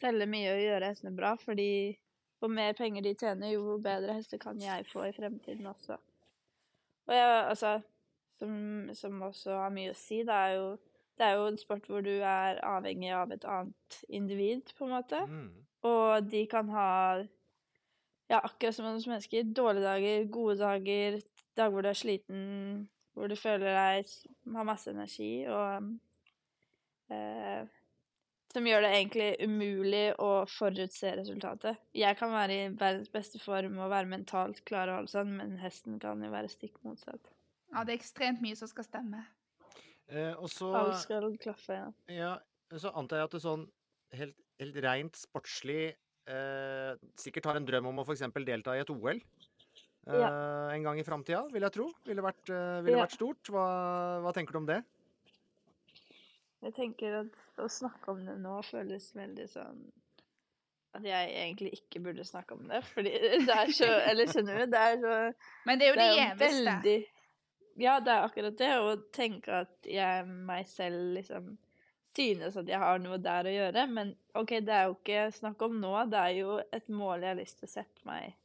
[0.00, 1.66] selge mye og gjøre hestene bra, fordi
[2.40, 5.98] jo mer penger de tjener, jo bedre hester kan jeg få i fremtiden også.
[7.04, 7.74] Og jeg, altså,
[8.40, 8.54] som,
[8.96, 10.64] som også har mye å si, det er jo
[11.20, 14.94] det er jo en sport hvor du er avhengig av et annet individ, på en
[14.96, 15.20] måte.
[15.28, 15.50] Mm.
[15.86, 16.88] Og de kan ha,
[18.32, 21.20] ja, akkurat som hos mennesker, dårlige dager, gode dager,
[21.56, 22.42] dager hvor du er sliten,
[23.12, 24.12] hvor du føler deg
[24.56, 25.90] har masse energi, og
[27.12, 27.68] eh,
[28.52, 31.80] som gjør det egentlig umulig å forutse resultatet.
[31.96, 35.58] Jeg kan være i verdens beste form og være mentalt klar og alt sånt, men
[35.60, 37.32] hesten kan jo være stikk motsatt.
[37.72, 39.24] ja, det er ekstremt mye som skal stemme.
[40.08, 41.92] Eh, og så Alt skal klaffe, ja.
[42.12, 42.32] Ja,
[42.76, 43.66] så antar jeg at du sånn
[44.16, 45.94] helt, helt rent sportslig
[46.26, 48.24] eh, sikkert har en drøm om å f.eks.
[48.44, 49.20] delta i et OL?
[50.08, 51.86] eh, en gang i framtida, vil jeg tro.
[52.04, 53.04] Ville vært, eh, ville Ja.
[53.06, 53.42] vært stort.
[53.50, 53.66] Hva,
[54.24, 54.82] hva tenker du om det?
[56.62, 59.80] Jeg tenker at å snakke om det nå føles veldig sånn
[60.94, 63.10] At jeg egentlig ikke burde snakke om det, fordi
[63.46, 64.66] det er så Eller skjønner du?
[64.70, 65.14] Det er så
[65.66, 66.96] Men det er jo det, det gjeveste.
[67.80, 68.68] Ja, det er akkurat det.
[68.84, 71.56] Å tenke at jeg meg selv liksom
[72.16, 73.86] synes at jeg har noe der å gjøre.
[73.90, 75.92] Men OK, det er jo ikke snakk om nå.
[76.12, 78.36] Det er jo et mål jeg har lyst til å sette meg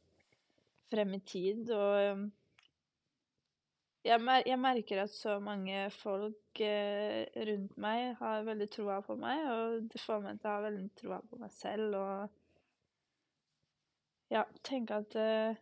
[0.92, 1.70] frem i tid.
[1.76, 2.24] Og um,
[4.06, 9.16] jeg, mer jeg merker at så mange folk eh, rundt meg har veldig troa på
[9.20, 11.96] meg, og det får meg til å ha veldig troa på meg selv.
[11.98, 12.18] Og
[14.32, 15.56] ja, tenke at eh,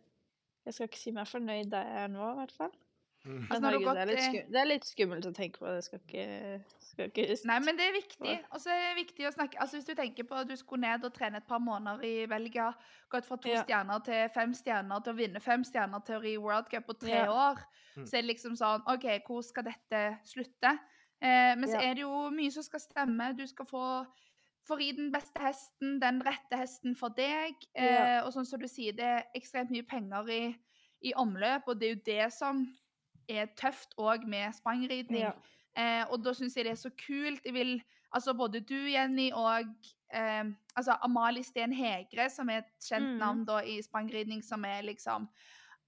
[0.67, 2.75] jeg skal ikke si meg fornøyd der jeg er nå, i hvert fall.
[3.25, 3.41] Mm.
[3.49, 5.67] Altså, når du det, er litt eh, skum, det er litt skummelt å tenke på.
[5.75, 8.33] Det skal ikke, skal ikke Nei, men det er viktig.
[8.55, 11.05] Også er det viktig å snakke Altså Hvis du tenker på at du skulle ned
[11.05, 12.71] og trene et par måneder i Belgia,
[13.13, 13.61] gått fra to Ja.
[13.61, 16.97] stjerner til fem stjerner, til å vinne fem stjerner, til å ri World Cup på
[16.99, 17.27] tre Ja.
[17.27, 17.61] år,
[17.97, 18.05] Mm.
[18.05, 20.79] så er det liksom sånn OK, hvor skal dette slutte?
[21.21, 21.81] Eh, men så Ja.
[21.81, 23.35] er det jo mye som skal stemme.
[23.37, 24.05] Du skal få
[24.67, 27.55] få ri den beste hesten, den rette hesten for deg.
[27.75, 28.07] Eh, Ja.
[28.25, 30.55] og sånn som du sier, det er ekstremt mye penger i,
[31.03, 32.65] i omløp, og det er jo det som
[33.29, 35.27] er tøft òg med spangridning.
[35.27, 35.31] Ja.
[35.77, 37.45] Eh, og da syns jeg det er så kult.
[37.45, 39.59] Jeg vil, altså Både du, Jenny, og
[40.13, 40.43] eh,
[40.75, 43.17] altså Amalie Steen Hegre, som er et kjent mm.
[43.21, 45.29] navn da i spangridning, som er liksom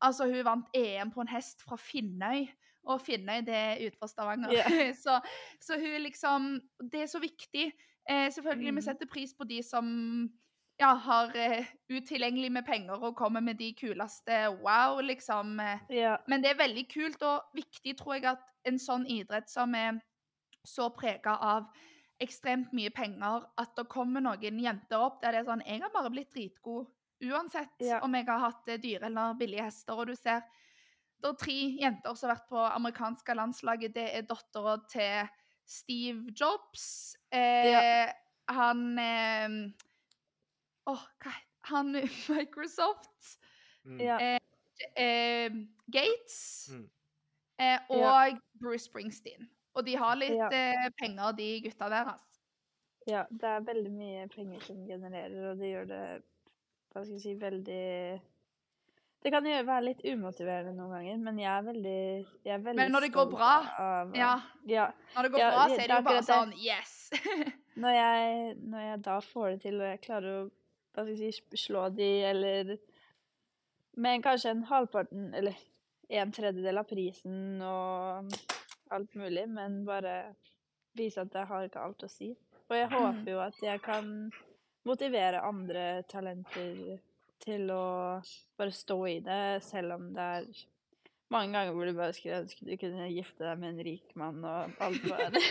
[0.02, 2.46] Altså, hun vant EM på en hest fra Finnøy.
[2.88, 4.54] Og Finnøy, det er utenfor Stavanger.
[4.54, 4.94] Yeah.
[5.04, 5.18] så,
[5.60, 7.74] så hun liksom Det er så viktig.
[8.10, 8.82] Eh, selvfølgelig, vi Mhm.
[8.82, 10.30] setter pris på de som
[10.80, 15.60] ja, har uh, utilgjengelig med penger og kommer med de kuleste wow, liksom.
[15.60, 16.18] Eh, Ja.
[16.28, 20.00] men det er veldig kult og viktig, tror jeg, at en sånn idrett som er
[20.66, 21.68] så prega av
[22.22, 25.92] ekstremt mye penger, at det kommer noen jenter opp der det er sånn Jeg har
[25.94, 26.88] bare blitt dritgod
[27.24, 28.00] uansett Ja.
[28.04, 29.94] om jeg har hatt eh, dyre eller billige hester.
[30.00, 30.42] Og du ser
[31.22, 33.94] det er tre jenter som har vært på amerikanske landslaget.
[33.94, 35.28] Det er dattera til
[35.68, 37.16] Steve Jobs.
[37.32, 38.14] Eh, Ja.
[38.50, 39.50] Han eh,
[40.96, 41.34] Hva
[41.72, 41.92] han?
[42.30, 43.36] Microsoft
[43.86, 44.00] Mm.
[44.02, 44.40] eh,
[44.96, 45.52] eh,
[45.90, 46.90] Gates Mm.
[47.60, 49.48] eh, og Bruce Springsteen.
[49.76, 50.50] Og de har litt Ja.
[50.52, 52.26] eh, penger, de gutta der, altså.
[53.08, 53.24] ja.
[53.32, 56.02] Det er veldig mye penger som genererer, og det gjør det
[56.92, 58.22] Hva skal jeg si Veldig
[59.24, 62.76] Det kan jo være litt umotiverende noen ganger, men jeg er veldig, jeg er veldig
[62.84, 64.42] Men når det går bra, av, Ja.
[64.66, 64.92] ja.
[65.16, 67.10] Når det går Ja, bra, så er det jo bare sånn Yes!
[67.80, 70.52] Når jeg, når jeg da får det til, og jeg klarer å
[70.94, 72.76] hva skal jeg si, slå de, eller
[74.00, 75.58] med kanskje en halvparten, eller
[76.10, 78.38] en tredjedel av prisen og
[78.94, 80.34] alt mulig, men bare
[80.98, 82.32] vise at jeg har ikke alt å si.
[82.70, 84.10] Og jeg håper jo at jeg kan
[84.88, 86.98] motivere andre talenter
[87.40, 87.86] til å
[88.60, 90.50] bare stå i det, selv om det er
[91.30, 94.42] mange ganger hvor du bare skulle ønske du kunne gifte deg med en rik mann,
[94.44, 95.38] og alt var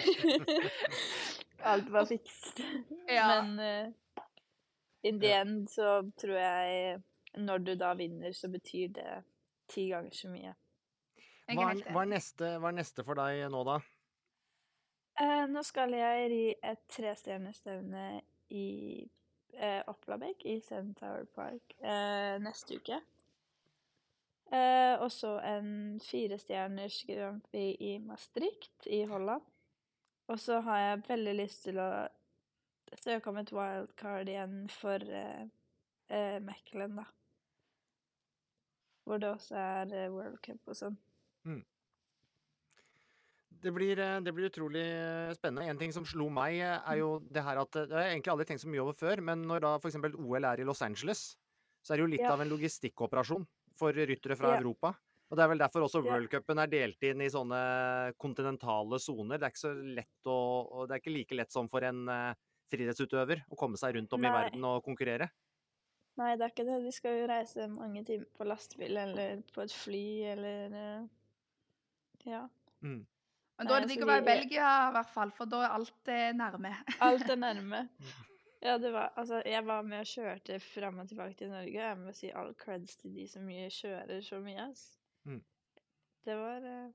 [1.69, 2.61] Alt var fikst.
[3.11, 3.43] Ja.
[3.43, 3.95] Men uh,
[5.03, 5.41] in the Ja.
[5.41, 7.03] end så tror jeg
[7.37, 9.25] når du da vinner, så betyr det
[9.69, 10.55] ti ganger så mye.
[11.49, 13.79] Hva er hva, er neste, hva er neste for deg nå, da?
[15.21, 18.67] Eh, nå skal jeg ri et trestjernestevne i
[19.55, 23.01] eh, Opplabekk, i Centaur Park eh, neste uke.
[24.53, 29.43] Eh, og så en firestjerners Grand Prix i Maastricht i Holland.
[30.29, 31.91] Og så har jeg veldig lyst til å
[32.97, 37.05] søke om et wildcard igjen for uh, Mechelen, da.
[39.05, 40.99] Hvor det også er uh, World Cup og sånn.
[43.59, 45.67] Det blir, eh, det blir utrolig eh, spennende.
[45.67, 48.13] En ting som slo meg, eh, er jo det her at eh, Det har jeg
[48.15, 49.97] egentlig aldri tenkt så mye over før, men når da f.eks.
[50.15, 51.23] OL er i Los Angeles,
[51.83, 52.35] så er det jo litt Ja.
[52.37, 54.61] av en logistikkoperasjon for ryttere fra Ja.
[54.61, 54.93] Europa.
[55.29, 59.39] Og det er vel derfor også worldcupen er delt inn i sånne kontinentale soner.
[59.39, 62.35] Det er ikke så lett å Det er ikke like lett som for en eh,
[62.73, 65.31] friidrettsutøver å komme seg rundt om i verden og konkurrere.
[66.19, 66.81] Nei, det er ikke det.
[66.83, 71.07] De skal jo reise mange timer på lastebil eller på et fly eller eh,
[72.27, 72.49] Ja.
[72.83, 73.05] Mm.
[73.59, 75.73] Men da er det digg å være i Belgia, i hvert fall, for da er
[75.75, 76.71] alt eh, nærme.
[77.09, 77.81] Alt er nærme.
[78.63, 81.89] Ja, det var Altså, jeg var med og kjørte fram og tilbake til Norge, og
[81.89, 84.85] jeg må si all creds til de som kjører så mye, ass.
[85.27, 85.43] Mm.
[86.27, 86.89] Det var eh,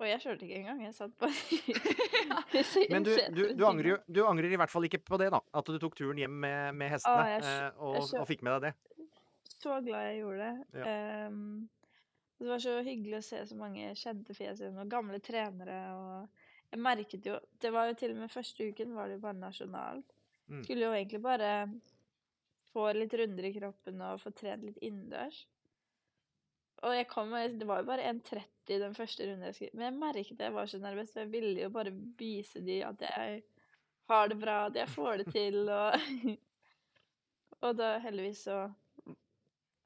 [0.00, 4.00] Og jeg kjørte ikke engang, jeg satt bare i Men du, du, du, angrer, jo-
[4.08, 5.42] du angrer i hvert fall ikke på det, da.
[5.60, 8.56] At du tok turen hjem med, med hestene jeg eh, og, jeg og fikk med
[8.56, 9.04] deg det.
[9.60, 10.86] Så glad jeg gjorde det.
[10.88, 11.42] Ehm,
[12.40, 15.78] det var så hyggelig å se så mange kjente fjes igjen, og gamle trenere.
[15.92, 19.24] og Jeg merket jo Det var jo til og med første uken var det jo
[19.26, 20.00] bare nasjonal.
[20.48, 20.62] Mm.
[20.64, 21.50] Skulle jo egentlig bare
[22.72, 25.42] få litt runder i kroppen og få trent litt innendørs.
[26.80, 29.98] Og jeg kom, det var jo bare 1,30 den første runden jeg skulle Men jeg
[30.00, 33.42] merket jeg var så nervøs, for jeg ville jo bare vise de at jeg
[34.10, 35.92] har det bra, at jeg får det til, og
[37.60, 38.70] Og da heldigvis så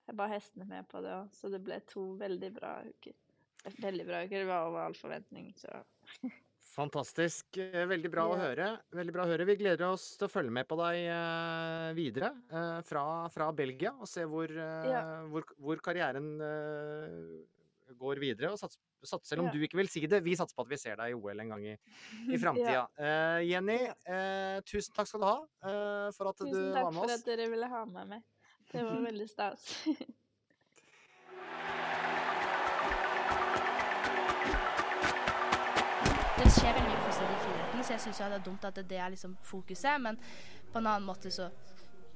[0.07, 3.15] Jeg ba hestene med på det òg, så det ble to veldig bra uker.
[3.81, 4.43] Veldig bra uker.
[4.43, 5.81] Det var over all forventning, så
[6.75, 7.57] Fantastisk.
[7.63, 8.69] Eh, Veldig bra å høre.
[8.95, 9.45] Veldig bra å høre.
[9.47, 13.93] Vi gleder oss til å følge med på deg eh, videre eh, fra, fra Belgia
[13.95, 15.03] og se hvor, Ja.
[15.31, 16.33] hvor, hvor karrieren
[17.95, 18.51] går videre.
[18.55, 19.53] Og sats, sats, selv om Ja.
[19.55, 21.55] du ikke vil si det, vi satser på at vi ser deg i OL en
[21.55, 21.77] gang i,
[22.35, 22.89] i framtida.
[23.47, 23.95] Jenny, Ja.
[24.11, 26.91] eh, tusen takk skal du ha for at du var med oss.
[26.91, 28.27] Tusen takk for at dere ville ha med meg.
[28.73, 29.71] Det var veldig stas.
[36.35, 38.99] Det skjer veldig mye positivt i friidretten, så jeg syns det er dumt at det
[38.99, 40.01] er liksom fokuset.
[40.03, 40.19] Men
[40.73, 41.47] på en annen måte så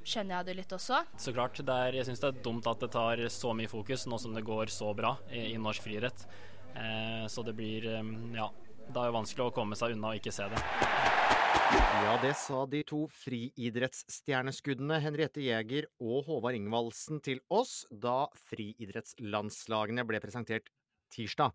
[0.03, 1.03] skjønner jeg det litt også.
[1.21, 4.09] Så klart, det er, jeg syns det er dumt at det tar så mye fokus
[4.11, 6.27] nå som det går så bra i, i norsk friidrett.
[6.75, 7.87] Eh, så det blir
[8.37, 8.51] Ja.
[8.89, 10.61] Det er jo vanskelig å komme seg unna og ikke se det.
[11.69, 20.07] Ja, det sa de to friidrettsstjerneskuddene Henriette Jæger og Håvard Ingvaldsen til oss da friidrettslandslagene
[20.09, 20.73] ble presentert
[21.12, 21.53] tirsdag.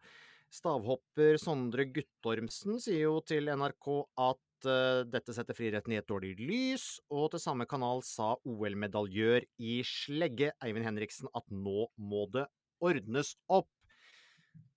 [0.53, 3.87] Stavhopper Sondre Guttormsen sier jo til NRK
[4.21, 9.47] at uh, dette setter friretten i et dårlig lys, og til samme kanal sa OL-medaljør
[9.65, 12.45] i slegge Eivind Henriksen at nå må det
[12.83, 13.71] ordnes opp.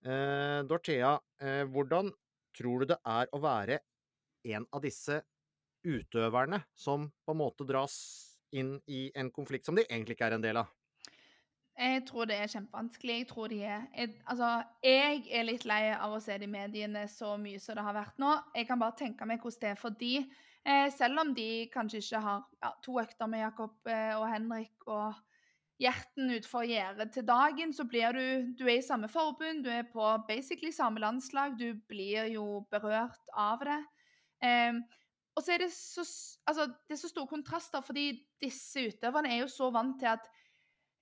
[0.01, 1.13] Uh, Dorthea,
[1.43, 2.09] uh, hvordan
[2.57, 3.77] tror du det er å være
[4.49, 5.19] en av disse
[5.85, 7.99] utøverne som på en måte dras
[8.55, 10.73] inn i en konflikt som de egentlig ikke er en del av?
[11.77, 13.15] Jeg tror det er kjempevanskelig.
[13.19, 17.03] Jeg tror de er jeg, Altså, jeg er litt lei av å se de mediene
[17.11, 18.31] så mye som det har vært nå.
[18.57, 20.13] Jeg kan bare tenke meg hvordan det er for de.
[20.67, 24.87] Eh, selv om de kanskje ikke har ja, to økter med Jakob eh, og Henrik
[24.89, 25.13] og
[25.77, 28.25] hjerten utfor gjerdet til dagen, så blir du
[28.57, 31.59] Du er i samme forbund, du er på basically samme landslag.
[31.59, 33.83] Du blir jo berørt av det.
[34.41, 34.81] Eh,
[35.37, 36.01] og så er det så,
[36.49, 38.09] altså, det er så store kontraster, fordi
[38.41, 40.25] disse utøverne er jo så vant til at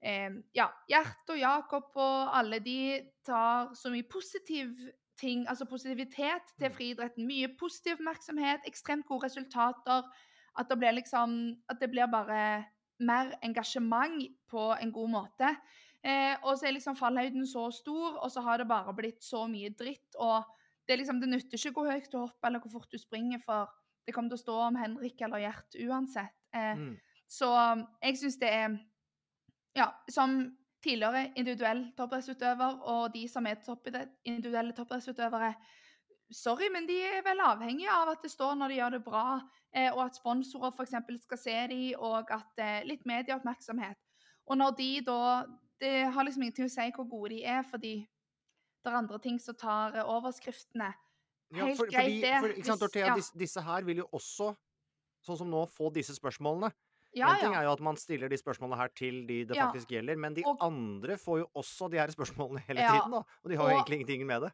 [0.01, 2.79] eh, ja, Gjert og Jakob og alle de
[3.25, 4.73] tar så mye positiv
[5.19, 7.27] ting, altså positivitet til friidretten.
[7.27, 10.03] Mye positiv oppmerksomhet, ekstremt gode resultater.
[10.57, 12.65] At det blir liksom At det blir bare
[12.99, 15.55] mer engasjement på en god måte.
[16.05, 19.47] Eh, og så er liksom fallhøyden så stor, og så har det bare blitt så
[19.47, 20.15] mye dritt.
[20.15, 20.43] Og
[20.87, 23.41] det, er liksom, det nytter ikke hvor høyt du hopper eller hvor fort du springer,
[23.43, 23.71] for
[24.05, 26.35] det kommer til å stå om Henrik eller Gjert uansett.
[26.53, 26.95] Eh, Mm.
[27.27, 27.47] Så
[28.03, 28.75] jeg syns det er
[29.75, 30.37] Ja, som
[30.83, 33.59] tidligere individuell toppidrettsutøver og de som er
[34.23, 35.53] individuelle toppidrettsutøvere
[36.33, 39.25] Sorry, men de er vel avhengige av at det står når de gjør det bra,
[39.77, 40.95] eh, og at sponsorer f.eks.
[41.21, 43.99] skal se dem, og at eh, litt medieoppmerksomhet.
[44.49, 45.45] Og når de da
[45.79, 49.39] Det har liksom ingenting å si hvor gode de er, fordi det er andre ting
[49.43, 50.87] som tar overskriftene.
[50.87, 50.93] overskriftene.
[51.51, 52.35] Ja, for, greit, fordi, det.
[52.39, 53.15] For, sant, Dorthea, ja.
[53.19, 54.53] disse, disse her vil jo også,
[55.27, 56.71] sånn som nå, få disse spørsmålene.
[57.15, 59.69] Ja, en ting er jo at man stiller de spørsmålene her til de det Ja.
[59.71, 62.91] faktisk gjelder, men de Og- andre får jo også de her spørsmålene hele Ja.
[62.91, 63.17] tiden, da.
[63.43, 64.51] Og de har jo Og- egentlig ingenting med det.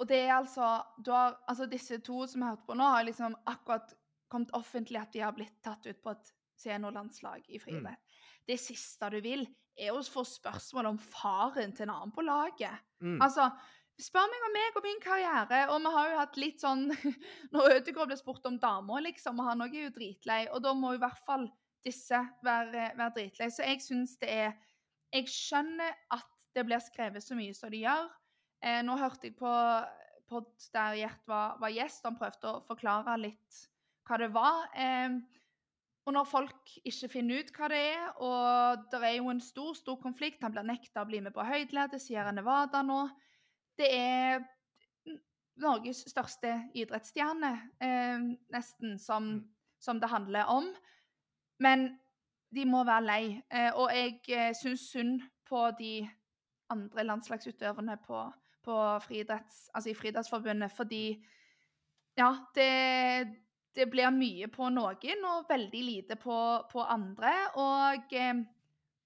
[0.00, 3.04] Og det er altså, du har, altså Disse to som jeg hørte på nå, har
[3.04, 3.94] liksom akkurat
[4.30, 7.98] kommet offentlig at de har blitt tatt ut på et seniorlandslag i friidrett.
[8.48, 9.46] Det siste du vil,
[9.78, 12.78] er å få spørsmål om faren til en annen på laget.
[13.02, 13.20] Mm.
[13.20, 13.50] Altså,
[14.00, 15.68] Spør meg om meg og min karriere.
[15.68, 16.88] Og vi har jo hatt litt sånn
[17.52, 20.72] Når Ødegaard ble spurt om damer, liksom, og han òg er jo dritlei, og da
[20.72, 21.46] må i hvert fall
[21.84, 23.50] disse være, være dritlei.
[23.50, 24.52] Så jeg syns det er
[25.12, 28.06] Jeg skjønner at det blir skrevet så mye som de gjør.
[28.64, 29.50] Eh, nå hørte jeg på
[30.30, 33.58] pod der Gjert var, var gjest, han prøvde å forklare litt
[34.08, 34.70] hva det var.
[34.72, 35.18] Eh,
[36.02, 39.76] og når folk ikke finner ut hva det er, og det er jo en stor
[39.78, 43.04] stor konflikt Han blir nekta å bli med på høydelære, Sierra Nevada nå.
[43.78, 44.42] Det er
[45.62, 47.52] Norges største idrettsstjerne,
[47.84, 48.24] eh,
[48.54, 49.34] nesten, som,
[49.78, 50.72] som det handler om.
[51.62, 51.86] Men
[52.52, 53.24] de må være lei.
[53.52, 56.00] Eh, og jeg eh, syns synd på de
[56.72, 58.24] andre landslagsutøverne på,
[58.64, 61.04] på friidretts, altså i Friidrettsforbundet, fordi
[62.16, 62.70] ja, det,
[63.76, 66.38] det blir mye på noen og veldig lite på,
[66.72, 67.32] på andre.
[67.60, 68.42] Og eh,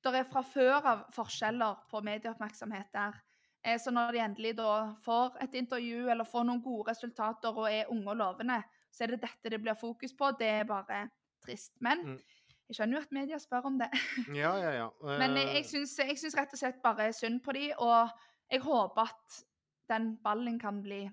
[0.06, 3.18] det er fra før av forskjeller på medieoppmerksomhet der.
[3.66, 7.70] Eh, så når de endelig da får et intervju eller får noen gode resultater og
[7.70, 10.30] er unge og lovende, så er det dette det blir fokus på.
[10.38, 11.06] Det er bare
[11.42, 11.74] trist.
[11.80, 12.20] Men Mm.
[12.66, 13.90] Jeg skjønner jo at media spør om det.
[14.34, 14.86] Ja, ja, ja.
[15.22, 18.10] Men jeg, Eh, jeg syns, jeg syns rett og slett bare synd på de, og
[18.50, 19.42] jeg håper at
[19.90, 21.04] den ballen kan bli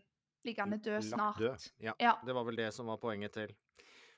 [0.47, 1.37] liggende død lagt snart.
[1.39, 1.67] død.
[1.85, 1.93] Ja.
[2.01, 2.15] Ja.
[2.25, 3.53] Det var vel det som var poenget til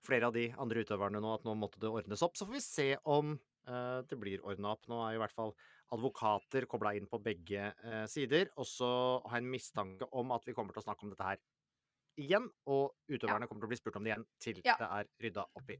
[0.06, 2.38] flere av de andre utøverne nå, at nå måtte det ordnes opp.
[2.38, 4.88] Så får vi se om uh, det blir ordna opp.
[4.92, 5.54] Nå er i hvert fall
[5.96, 8.52] advokater kobla inn på begge uh, sider.
[8.62, 8.90] Og så
[9.26, 11.42] har jeg en mistanke om at vi kommer til å snakke om dette her
[12.22, 12.48] igjen.
[12.72, 14.78] Og utøverne kommer til å bli spurt om det igjen til Ja.
[14.82, 15.80] det er rydda opp i.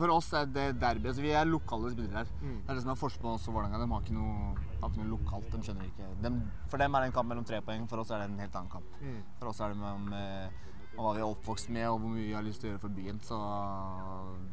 [0.00, 1.10] For oss er det derby.
[1.10, 2.30] Altså vi er lokale spillere her.
[2.40, 3.78] Det er det som er forskjellen på oss og Vålerenga.
[3.82, 5.50] De har ikke noe, har ikke noe lokalt.
[5.52, 6.08] De skjønner ikke.
[6.24, 6.30] de,
[6.72, 7.84] for dem er det en kamp mellom tre poeng.
[7.90, 8.98] For oss er det en helt annen kamp.
[9.38, 10.48] For oss er det mellom eh,
[10.96, 12.96] hva vi er oppvokst med, og hvor mye vi har lyst til å gjøre for
[12.96, 13.20] byen.
[13.24, 13.36] Så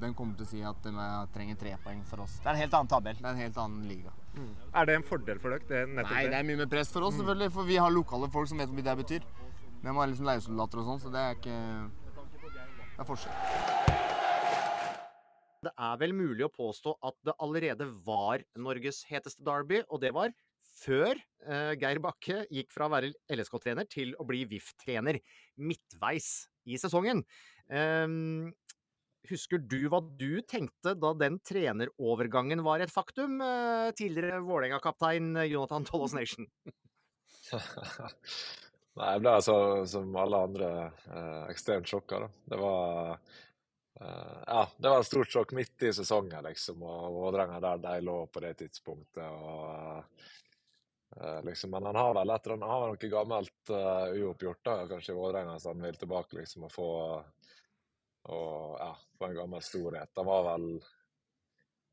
[0.03, 2.37] den kommer til å si at de er- trenger tre poeng for oss.
[2.43, 3.15] Det er en helt annen tabell.
[3.17, 4.11] Det er en helt annen liga.
[4.75, 5.65] Er det en fordel for dere?
[5.67, 7.51] Det Nei, det er mye mer press for oss, selvfølgelig.
[7.55, 9.23] For vi har lokale folk som vet hvor mye det betyr.
[9.81, 11.57] De har liksom leiesoldater og sånn, så det er ikke
[12.97, 14.26] Det er forskjell.
[15.65, 20.13] Det er vel mulig å påstå at det allerede var Norges heteste derby, og det
[20.15, 20.33] var
[20.77, 25.19] før eh, Geir Bakke gikk fra å være LSK-trener til å bli VIF-trener
[25.57, 27.23] midtveis i sesongen.
[27.73, 28.53] Ehm,
[29.27, 33.41] husker du hva du tenkte da den trenerovergangen var et faktum?
[33.41, 36.47] eh, tidligere Vålerenga-kaptein Jonathan Tollås Nation.
[38.97, 39.55] Nei, jeg ble altså,
[39.89, 42.23] som alle andre eh, ekstremt sjokka.
[42.23, 42.29] Da.
[42.53, 43.19] Det var
[43.99, 46.83] ja, det var et stort sjokk midt i sesongen, liksom.
[46.85, 49.25] Og Vålerenga der de lå på det tidspunktet.
[49.25, 50.03] og
[51.17, 55.15] eh, liksom, Men han har vel etter, han har noe gammelt uh, uoppgjort da, kanskje
[55.15, 56.91] i Vålerenga, så han vil tilbake liksom og få
[58.27, 60.11] og, ja, få en gammel storhet.
[60.15, 60.69] Han var vel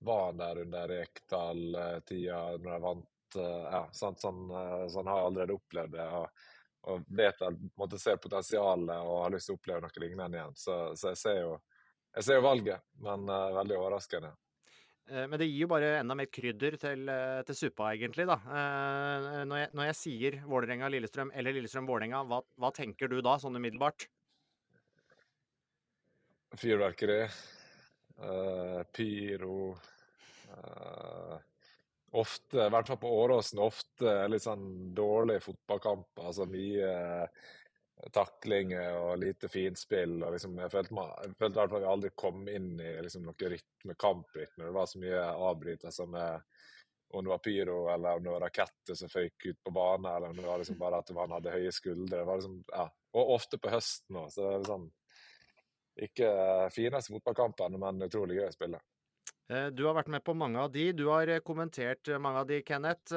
[0.05, 4.99] var han der under Rekdal-tida, når de vant eh, ja, sant, så, han, eh, så
[4.99, 6.11] han har allerede opplevd det.
[6.11, 6.51] og
[6.85, 10.51] og vet at, måtte, ser potensialet og har lyst til å oppleve noe lignende igjen.
[10.53, 11.55] Så, så jeg, ser jo,
[12.15, 14.33] jeg ser jo valget, men uh, veldig overraskende.
[15.11, 18.25] Eh, Men det gir jo bare enda mer krydder til, eh, til suppa, egentlig.
[18.25, 18.39] da.
[19.45, 24.07] Når jeg, når jeg sier Vålerenga-Lillestrøm eller Lillestrøm-Vålerenga, hva, hva tenker du da, sånn umiddelbart?
[26.57, 27.25] Fyrverkeri,
[28.23, 29.75] uh, pyro
[30.55, 31.37] uh,
[32.15, 36.29] Ofte, i hvert fall på Åråsen, ofte litt sånn dårlige fotballkamper.
[36.29, 37.49] Altså mye eh,
[38.13, 40.23] taklinger og lite finspill.
[40.23, 43.23] og liksom, Jeg følte, ma- jeg i hvert fall vi aldri kom inn i liksom,
[43.25, 44.65] noe rytme, kamprytme.
[44.65, 46.43] Det var så mye avbrytelser med
[47.15, 50.29] om det var pyro eller om det var raketter som føyk ut på banen, eller
[50.33, 52.25] om det var liksom bare at man hadde høye skuldre.
[52.27, 52.89] Liksom, ja.
[53.15, 54.89] Og ofte på høsten òg, så det er liksom
[56.09, 56.29] ikke
[56.75, 58.81] fineste fotballkampene, men utrolig gøy å spille.
[59.49, 60.89] Eh, Du har vært med på mange av de.
[60.93, 63.13] Du har eh, kommentert eh, mange av de, Kenneth.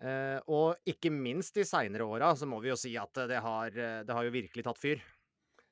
[0.00, 3.30] Eh, eh, Og ikke minst de seinere åra, så må vi jo si at eh,
[3.30, 5.02] det har, eh, det har jo virkelig tatt fyr.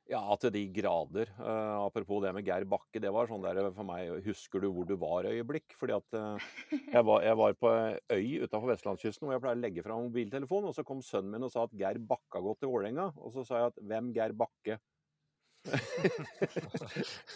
[0.08, 1.28] Ja, til de grader.
[1.36, 4.86] Uh, apropos det med Geir Bakke, det var sånn der for meg Husker du hvor
[4.88, 5.74] du var-øyeblikk?
[5.76, 7.72] Fordi at uh, jeg, var, jeg var på
[8.16, 11.44] øy utafor vestlandskysten hvor jeg pleier å legge fra mobiltelefonen, og så kom sønnen min
[11.44, 13.10] og sa at Geir Bakke har gått til Vålerenga.
[13.20, 14.78] Og så sa jeg at hvem Geir Bakke?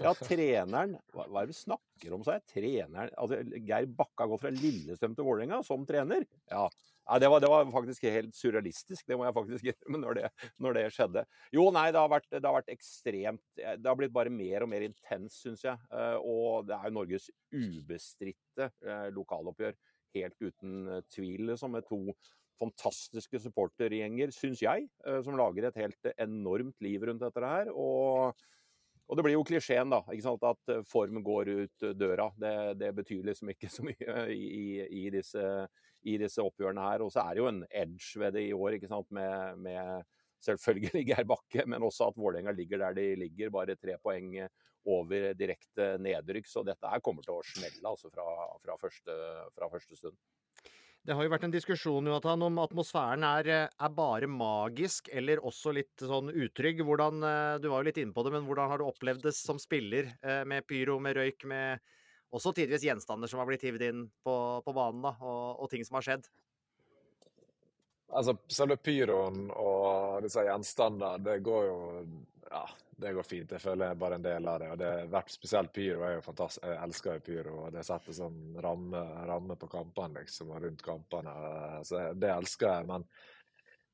[0.03, 2.47] Ja, treneren Hva, er det du snakker om, sa jeg.
[2.53, 6.26] Treneren Altså, Geir Bakka går fra Lillestrøm til Vålerenga som trener?
[6.51, 6.66] Ja.
[7.03, 10.28] Nei, det, var, det var faktisk helt surrealistisk, det må jeg faktisk innrømme, når det,
[10.62, 11.24] når det skjedde.
[11.55, 14.70] Jo, nei, det har, vært, det har vært ekstremt Det har blitt bare mer og
[14.70, 15.80] mer intens, syns jeg.
[15.91, 19.74] Eh, Og det er jo Norges ubestridte eh, lokaloppgjør.
[20.14, 21.74] Helt uten eh, tvil, liksom.
[21.74, 21.99] Med to
[22.61, 27.72] fantastiske supportergjenger, syns jeg, eh, som lager et helt enormt liv rundt dette her.
[27.74, 28.34] Og
[29.11, 29.98] Og det blir jo klisjeen, da.
[30.09, 32.30] ikke sant, At form går ut døra.
[32.38, 35.42] Det, det betyr liksom ikke så mye i, i, disse,
[36.07, 37.03] i, disse, oppgjørene her.
[37.03, 40.07] Og så er det jo en edge ved det i år, ikke sant, med, med
[40.46, 44.38] selvfølgelig Geir Bakke, men også at Vålerenga ligger der de ligger, bare tre poeng
[44.88, 46.48] over direkte nedrykk.
[46.48, 48.26] Så dette her kommer til å smelle altså, fra,
[48.62, 49.18] fra, første,
[49.57, 50.18] fra første stund.
[51.03, 55.72] Det har jo vært en diskusjon Jonathan, om atmosfæren er, er, bare magisk eller også
[55.74, 56.84] litt sånn utrygg.
[56.86, 59.32] Hvordan, eh, du var jo litt inne på det, men hvordan har du opplevd det
[59.34, 61.82] som spiller eh, med pyro, med røyk, med
[62.30, 65.82] også tidvis gjenstander som har blitt hivd inn på, på banen, da, og, og, ting
[65.88, 66.30] som har skjedd?
[68.12, 71.76] Altså, selve pyroen og disse gjenstandene, det går jo
[72.52, 72.66] Ja,
[73.02, 73.52] det går fint.
[73.54, 74.70] Jeg føler jeg er bare en del av det.
[74.74, 76.66] og det vært Spesielt pyro er jo fantastisk.
[76.66, 77.54] Jeg elsker jo pyro.
[77.66, 81.32] og Det setter sånn ramme, ramme på kampene liksom, og rundt kampene.
[81.88, 82.90] Så det elsker jeg.
[82.90, 83.06] Men,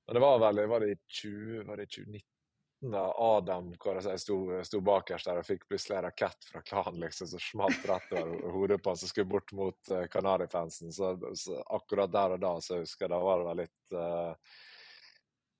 [0.07, 2.38] men det var vel var det i 20, var det 2019
[2.81, 7.01] da Adam hvor jeg sto, sto bakerst der og fikk plutselig en rakett fra klanen
[7.03, 10.93] liksom, som smalt rett over hodet på han som skulle bort mot uh, Kanarifansen.
[10.95, 14.59] Så, så, akkurat der og da så husker jeg da var det litt uh,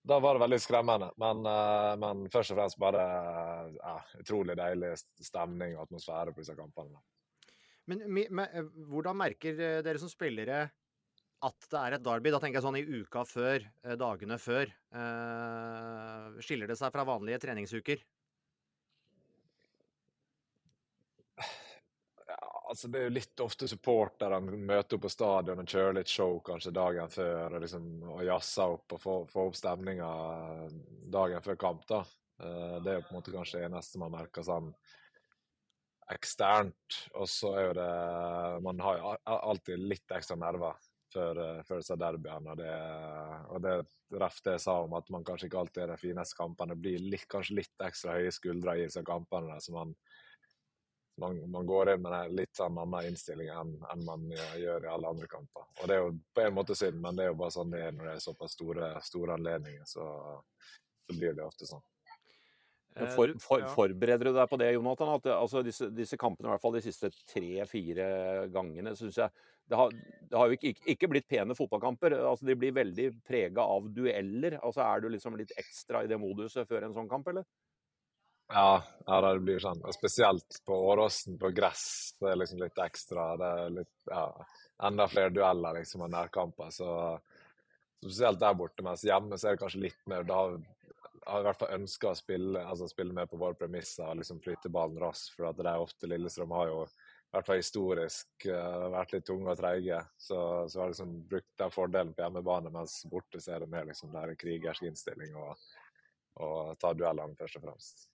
[0.09, 1.11] da var det veldig skremmende.
[1.21, 3.05] Men, uh, men først og fremst bare
[3.83, 4.95] uh, utrolig deilig
[5.27, 7.03] stemning og atmosfære på disse kampene.
[7.91, 10.69] Men, men, hvordan merker dere som spillere
[11.47, 12.33] at det er et derby?
[12.35, 13.67] Da tenker jeg sånn i uka før,
[14.01, 14.71] dagene før.
[14.91, 18.03] Eh, skiller det seg fra vanlige treningsuker?
[22.69, 26.39] altså Det er jo litt ofte supporterne møter opp på stadion og kjører litt show
[26.45, 30.11] kanskje dagen før og, liksom, og jazzer opp og får, får opp stemninga
[31.19, 31.87] dagen før kamp.
[31.89, 32.03] da.
[32.43, 34.71] Eh, det er jo på en måte kanskje det eneste man merker sånn
[36.13, 37.01] eksternt.
[37.17, 37.91] Og så er jo det
[38.65, 40.77] Man har jo alltid litt ekstra nerver
[41.13, 42.55] før, eh, før disse derbyene.
[42.55, 42.77] Og det,
[43.49, 46.39] og det ref det jeg sa om at man kanskje ikke alltid er de fineste
[46.39, 46.75] kampene.
[46.75, 49.61] Det blir litt, kanskje litt ekstra høye skuldre i disse kampene.
[49.61, 49.95] så man
[51.19, 54.91] man, man, går inn med en litt sånn annen innstilling enn, enn man gjør i
[54.93, 55.67] alle andre kamper.
[55.81, 57.85] Og Det er jo på en måte synd, men det er jo bare sånn det
[57.85, 59.87] er når det er såpass store, store anledninger.
[59.89, 60.07] Så,
[61.03, 61.85] så, blir det ofte sånn.
[63.15, 65.13] For, for, forbereder du deg på det, Jonathan?
[65.19, 68.09] At altså, disse, disse, kampene, i hvert fall de siste tre-fire
[68.55, 69.31] gangene, syns jeg
[69.69, 69.93] det har,
[70.31, 72.15] det har, jo ikke, ikke, blitt pene fotballkamper.
[72.31, 74.59] altså De blir veldig prega av dueller.
[74.63, 77.45] altså Er du liksom litt ekstra i det moduset før en sånn kamp, eller?
[78.49, 79.83] Ja, ja, det blir sånn.
[79.93, 82.15] Spesielt på Åråsen, på gress.
[82.17, 83.29] Det er liksom litt ekstra.
[83.37, 84.25] Det er litt, ja,
[84.89, 86.73] enda flere dueller liksom og nærkamper.
[86.73, 86.89] Så,
[88.01, 88.85] spesielt der borte.
[88.87, 90.65] Mens hjemme så er det kanskje litt mer Da har vi
[91.29, 94.73] i hvert fall ønska å spille, altså spille med på våre premisser og liksom flytte
[94.73, 95.35] ballen raskt.
[95.37, 96.83] For at det er ofte Lillestrøm har jo
[97.29, 100.01] i hvert fall historisk uh, vært litt tunge og treige.
[100.17, 100.39] Så,
[100.73, 104.15] så har liksom brukt den fordelen på hjemmebane, mens borte så er det mer liksom
[104.15, 105.67] der krigersk innstilling og,
[106.41, 108.09] og ta duellene først og fremst.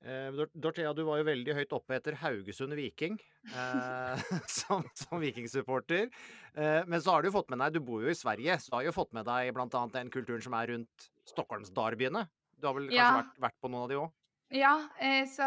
[0.00, 3.18] Eh, Dorthea, du var jo veldig høyt oppe etter Haugesund Viking
[3.52, 4.22] eh,
[4.60, 6.08] som, som vikingsupporter.
[6.54, 8.86] Eh, men så har du fått med deg, du bor jo i Sverige, så har
[8.86, 9.82] du jo fått med deg bl.a.
[9.92, 12.24] den kulturen som er rundt Stockholmsdarbyene.
[12.56, 13.12] Du har vel kanskje ja.
[13.18, 14.16] vært, vært, på noen av de òg?
[14.50, 15.46] Ja, eh, så,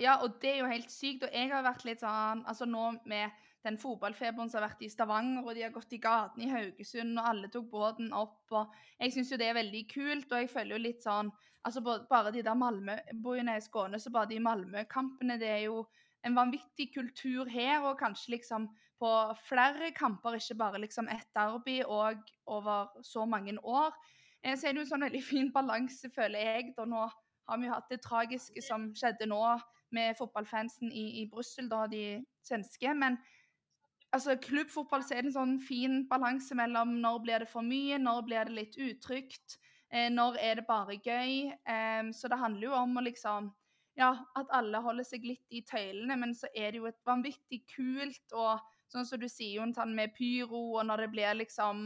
[0.00, 1.26] ja, og det er jo helt sykt.
[1.26, 3.34] Og jeg har vært litt sånn Altså nå med
[3.66, 7.18] den fotballfeberen som har vært i Stavanger, og de har gått i gatene i Haugesund,
[7.18, 8.40] og alle tok båten opp.
[8.54, 11.32] og Jeg syns jo det er veldig kult, og jeg føler jo litt sånn
[11.66, 15.48] altså Bare de der Malmø Bor jo nede i Skåne, så bare de Malmö-kampene, det
[15.50, 15.82] er jo
[16.24, 19.10] en vanvittig kultur her, og kanskje liksom på
[19.46, 23.92] flere kamper, ikke bare liksom ett derby og over så mange år.
[24.42, 26.72] Eh, så er det jo en sånn veldig fin balanse, føler jeg.
[26.78, 27.04] da Nå
[27.48, 29.42] har vi jo hatt det tragiske som skjedde nå
[29.94, 32.92] med fotballfansen i, i Brussel, da de svenske.
[32.94, 33.16] Men
[34.12, 38.00] altså, klubbfotball så er det en sånn fin balanse mellom når blir det for mye,
[38.02, 39.58] når blir det litt utrygt,
[39.92, 41.54] eh, når er det bare gøy.
[41.54, 43.54] Eh, så det handler jo om å liksom
[43.98, 47.64] Ja, at alle holder seg litt i tøylene, men så er det jo et vanvittig
[47.72, 48.60] kult og
[48.92, 51.80] sånn som du sier, Jontan, med pyro, og når det blir liksom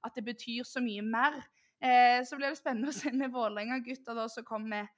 [0.00, 1.36] At det betyr så mye mer.
[1.82, 4.88] Eh, så blir det spennende å se med Vålerenga-gutta som kommer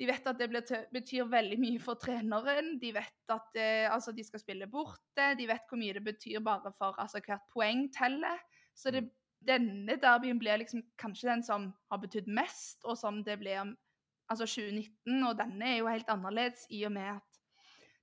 [0.00, 0.48] de vet at det
[0.94, 2.78] betyr veldig mye for treneren.
[2.80, 5.26] De vet at eh, altså, de skal spille borte.
[5.36, 8.40] De vet hvor mye det betyr bare for altså, hvert poeng teller.
[8.72, 9.10] Så det, mm.
[9.50, 14.48] denne derbyen blir liksom kanskje den som har betydd mest, og som det blir altså
[14.48, 15.20] 2019.
[15.20, 17.29] Og denne er jo helt annerledes i og med at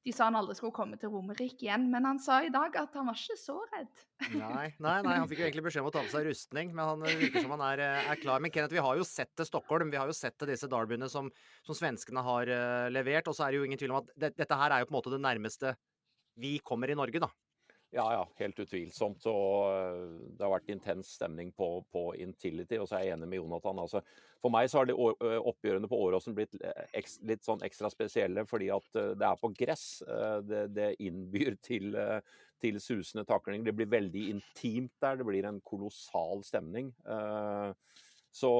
[0.07, 2.93] de sa han aldri skulle komme til Romerike igjen, men han sa i dag at
[2.95, 4.03] han var ikke så redd.
[4.37, 6.91] Nei, nei, nei han fikk jo egentlig beskjed om å ta med seg rustning, men
[6.93, 8.43] han eh, virker som han er, eh, er, klar.
[8.43, 11.09] Men Kenneth, vi har jo sett til Stockholm, vi har jo sett til disse derbyene
[11.11, 11.27] som,
[11.67, 13.27] som, svenskene har uh, levert.
[13.27, 14.95] Og så er det jo ingen tvil om at det, dette her er jo på
[14.95, 15.75] en måte det nærmeste
[16.39, 17.29] vi kommer i Norge, da.
[17.95, 19.25] Ja, ja, helt utvilsomt.
[19.31, 19.99] Og eh,
[20.35, 22.79] det har vært intens stemning på, på Intility.
[22.81, 23.79] Og så er jeg enig med Jonathan.
[23.83, 24.01] Altså,
[24.43, 26.57] for meg så har de oppgjørene på Åråsen blitt
[27.25, 29.85] litt sånn ekstra spesielle fordi at det er på gress.
[30.45, 31.97] Det, det innbyr til,
[32.61, 33.63] til, susende takling.
[33.65, 35.17] Det blir veldig intimt der.
[35.17, 36.91] Det blir en kolossal stemning.
[38.37, 38.51] Så,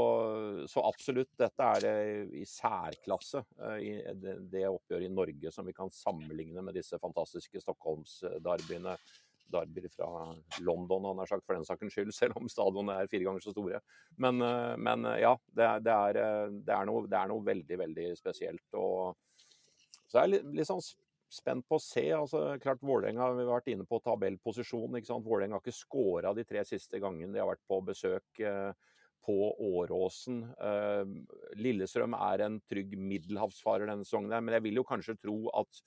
[0.71, 1.93] så, absolutt, dette er det
[2.39, 3.43] i særklasse
[3.84, 8.97] i det, oppgjøret i Norge som vi kan sammenligne med disse fantastiske Stockholms-darbyene.
[9.47, 10.07] Derbyer fra
[10.59, 13.53] London, han har sagt, for den saken skyld, selv om stadionene er fire ganger så
[13.53, 13.80] store.
[14.19, 14.41] Men,
[14.84, 16.19] men ja, det, det, er,
[16.51, 18.65] det, er noe, det, er, noe, veldig, veldig spesielt.
[18.75, 19.13] Og
[20.07, 20.84] så er jeg litt, litt sånn
[21.30, 22.05] spent på å se.
[22.15, 24.97] altså klart Vålerenga har vært inne på tabellposisjon.
[24.97, 25.28] ikke sant?
[25.28, 28.28] Vålerenga har ikke skåra de tre siste gangene de har vært på besøk.
[28.39, 28.71] Eh,
[29.26, 30.43] på Åråsen.
[30.55, 31.05] Eh,
[31.59, 35.82] Lillestrøm er en trygg middelhavsfarer denne sesongen, men jeg vil jo kanskje tro at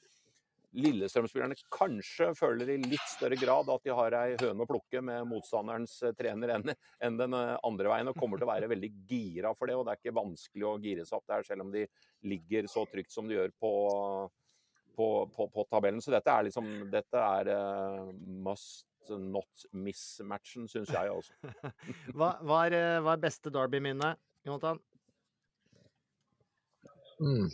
[0.78, 5.26] Lillestrøm-spillerne kanskje føler i litt større grad at de har ei høne å plukke med
[5.26, 6.74] motstanderens eh, trener enn,
[7.18, 9.78] den eh, andre veien, og kommer til å være veldig gira for det.
[9.78, 11.87] og Det er ikke vanskelig å gire seg opp der, selv om de
[12.31, 13.72] ligger så trygt som de gjør på,
[14.95, 16.05] på, på, på tabellen.
[16.05, 17.51] Så dette er liksom Dette er
[18.47, 21.32] must not miss-matchen, syns jeg også.
[22.16, 24.14] hva, hva, er, eh, hva, er, beste Derby-minne,
[24.46, 24.80] Jonathan?
[27.20, 27.51] Mm.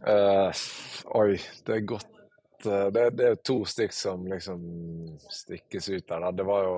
[0.00, 0.60] Uh,
[1.20, 1.36] oi,
[1.66, 2.06] det er godt
[2.64, 4.62] uh, det, det, er to stykk som liksom
[5.28, 6.30] stikkes ut der.
[6.32, 6.76] Det var jo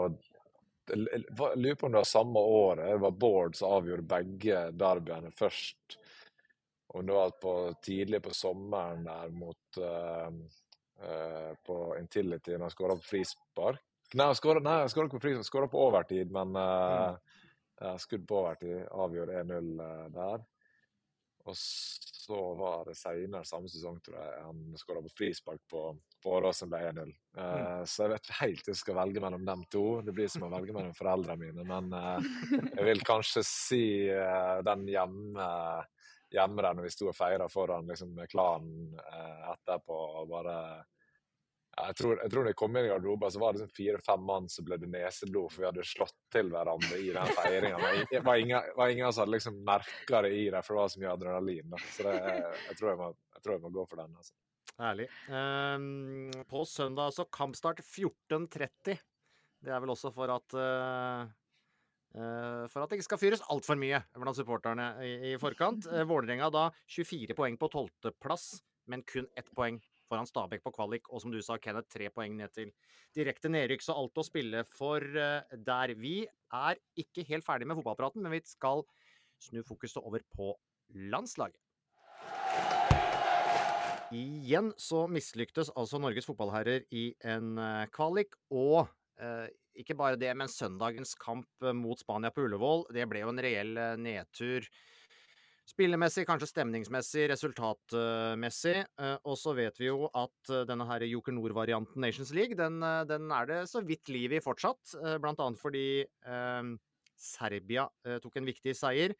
[0.90, 2.88] Jeg lurer på om det var samme året.
[2.88, 5.98] Det var Bård som avgjorde begge derbyene først.
[6.92, 10.34] Om det var på, tidlig på sommeren der mot uh,
[11.66, 13.91] på Intility, når han skåra på frispark.
[14.12, 17.14] Nei, han skåra ikke på frispark, skåra på overtid, men uh,
[17.80, 18.00] mm.
[18.02, 20.42] skudd på overtid avgjorde 1-0 uh, eh, der.
[21.48, 25.86] Og så var det seinere samme sesong, tror jeg, han skåra på frispark på,
[26.22, 27.14] på Åråsen ble 1-0.
[27.38, 27.88] Uh, eh, mm.
[27.88, 29.86] Så jeg vet ikke helt jeg skal velge mellom dem to.
[30.04, 31.66] Det blir som å velge mellom foreldrene mine.
[31.72, 32.30] Men uh,
[32.76, 33.84] jeg vil kanskje si
[34.68, 35.50] den hjemme,
[36.36, 38.92] hjemme der når vi sto og feira foran liksom, klanen
[39.56, 40.02] etterpå.
[40.20, 40.56] og bare
[41.72, 44.48] jeg tror, jeg tror jeg kom inn i garderoben, så var det liksom fire-fem mann
[44.52, 47.92] som blødde neseblod, for vi hadde slått til hverandre i den feiringa.
[48.10, 51.14] Det var ingen, som hadde liksom merka det i det, for det var så mye
[51.14, 51.70] adrenalin.
[51.72, 51.80] Da.
[51.94, 52.16] Så det,
[52.68, 53.06] jeg, tror jeg, må,
[53.36, 54.18] jeg, tror jeg, må, gå for den.
[54.20, 54.36] altså.
[54.82, 55.06] Herlig.
[55.28, 59.00] Um, på søndag altså kampstart 14.30.
[59.62, 61.24] Det er vel også for at uh,
[62.68, 65.88] for at det ikke skal fyres altfor mye blant supporterne i, i forkant.
[65.88, 68.58] Uh, Vålerenga da 24 poeng på tolvteplass,
[68.92, 69.80] men kun ett poeng
[70.12, 72.72] foran Stabæk på kvalik, og som du sa, Kenneth, tre poeng ned til
[73.16, 73.84] direkte nedrykk.
[73.84, 75.94] Så alt å spille for uh, der.
[75.96, 78.84] Vi er ikke helt ferdig med fotballpraten, men vi skal
[79.42, 80.52] snu fokuset over på
[81.12, 81.58] landslaget.
[84.12, 88.84] Igjen så mislyktes altså Norges fotballherrer i en uh, kvalik, og
[89.22, 93.40] uh, ikke bare det, men søndagens kamp mot Spania på Ullevål, det ble jo en
[93.40, 94.66] reell nedtur.
[95.72, 98.74] Spillemessig, kanskje stemningsmessig, resultatmessig.
[99.00, 102.76] Eh, og så vet vi jo at eh, denne her Joker Nord-varianten Nations League, den,
[102.84, 104.92] eh, den, er det så vidt liv i fortsatt.
[105.22, 106.68] Blant annet fordi eh,
[107.16, 109.16] Serbia eh, tok en viktig seier.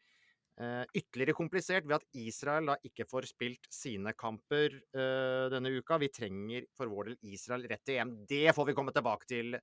[0.61, 5.97] Eh, ytterligere komplisert ved at Israel da ikke får spilt sine kamper denne uka.
[6.05, 8.15] Vi trenger for vår del Israel rett til EM.
[8.29, 9.57] Det får vi komme tilbake til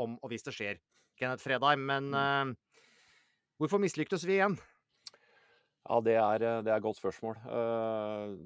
[0.00, 0.80] om og hvis det skjer,
[1.20, 1.84] Kenneth Fredheim.
[1.84, 2.58] Men mm.
[3.60, 4.56] hvorfor mislyktes vi igjen?
[5.90, 7.38] Ja, det er, eh, det er et godt spørsmål.
[7.50, 8.36] Uh,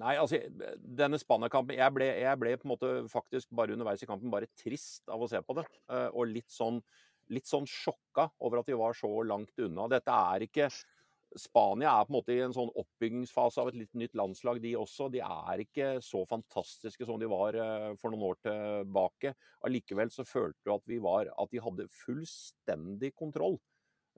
[0.00, 0.38] nei, altså
[0.80, 1.92] Denne Spania-kampen jeg,
[2.22, 5.42] jeg, ble på en måte faktisk bare underveis i kampen bare trist av å se
[5.44, 5.66] på det.
[5.92, 6.80] Uh, og litt sånn,
[7.28, 9.90] litt sånn sjokka over at vi var så langt unna.
[9.92, 10.70] Dette er ikke
[11.36, 14.70] Spania er på en måte i en sånn oppbyggingsfase av et litt nytt landslag, de
[14.80, 15.10] også.
[15.12, 17.58] De er ikke så fantastiske som de var
[18.00, 19.34] for noen år tilbake.
[19.68, 23.60] Allikevel så følte du at, var, at de hadde fullstendig kontroll.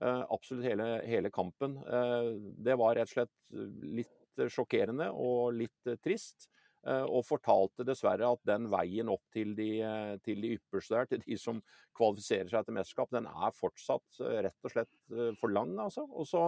[0.01, 1.77] Eh, absolutt hele, hele kampen.
[1.85, 2.31] Eh,
[2.65, 6.49] det var rett og slett litt sjokkerende og litt trist.
[6.89, 9.75] Eh, og fortalte dessverre at den veien opp til de,
[10.25, 11.59] til de ypperste der, til de som
[11.97, 16.07] kvalifiserer seg til mesterskap, den er fortsatt rett og slett for lang, altså.
[16.09, 16.47] Og så,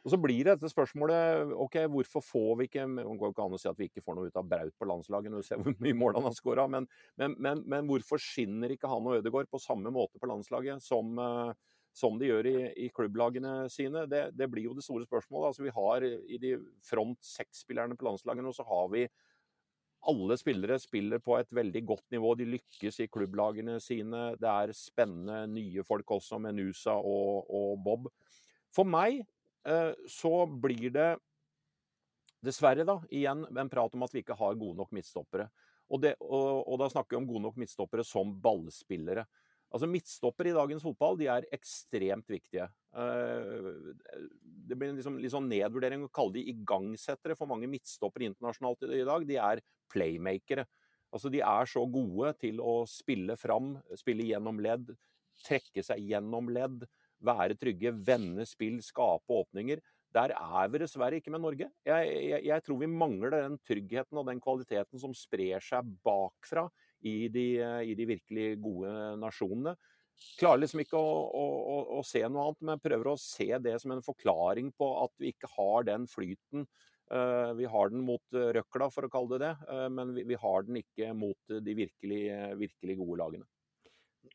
[0.00, 3.54] og så blir det dette spørsmålet ok, hvorfor får vi ikke Det går ikke an
[3.54, 5.62] å si at vi ikke får noe ut av Braut på landslaget når du ser
[5.62, 9.20] hvor mye mål han har skåra, men, men, men, men, hvorfor skinner ikke han og
[9.20, 11.14] Ødegaard på samme måte på landslaget som,
[11.96, 14.04] som de gjør i, i klubblagene sine?
[14.10, 15.50] Det, det, blir jo det store spørsmålet.
[15.50, 16.54] Altså, vi har I de
[16.86, 19.04] front seks-spillerne på landslagene så har vi
[20.08, 22.34] alle spillere spiller på et veldig godt nivå.
[22.38, 24.30] De lykkes i klubblagene sine.
[24.40, 28.08] Det er spennende nye folk også, med Nusa og, og Bob.
[28.72, 29.20] For meg
[29.68, 31.10] eh, så blir det
[32.40, 35.50] dessverre da, igjen en prat om at vi ikke har gode nok midtstoppere.
[35.90, 39.26] Og, det, og, og da snakker vi om gode nok midtstoppere som ballspillere.
[39.70, 42.66] Altså Midtstoppere i dagens fotball de er ekstremt viktige.
[42.90, 43.68] Eh,
[44.66, 49.04] det blir liksom, litt sånn nedvurdering å kalle de igangsettere for mange midtstoppere internasjonalt i
[49.06, 49.26] dag.
[49.28, 50.66] De er playmakere.
[51.14, 54.90] Altså De er så gode til å spille fram, spille gjennom ledd,
[55.46, 56.84] trekke seg gjennom ledd,
[57.22, 59.82] være trygge, vende spill, skape åpninger.
[60.10, 61.70] Der er vi dessverre ikke med Norge.
[61.86, 66.66] Jeg, jeg, jeg tror vi mangler den tryggheten og den kvaliteten som sprer seg bakfra
[67.06, 67.46] i de,
[67.86, 69.76] i de virkelig gode nasjonene.
[70.40, 73.94] Klarer liksom ikke å, å, å, se noe annet, men prøver å se det som
[73.94, 76.66] en forklaring på at vi ikke har den flyten.
[77.10, 80.82] Uh, vi har den mot røkla, for å kalle det det, men vi, har den
[80.82, 82.20] ikke mot de virkelig,
[82.60, 83.48] virkelig gode lagene.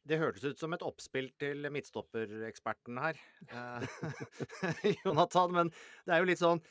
[0.06, 3.86] Det hørtes ut som et oppspill til midtstoppereksperten her, eh,
[5.04, 5.54] Jonathan.
[5.54, 5.72] Men
[6.06, 6.62] det er jo litt sånn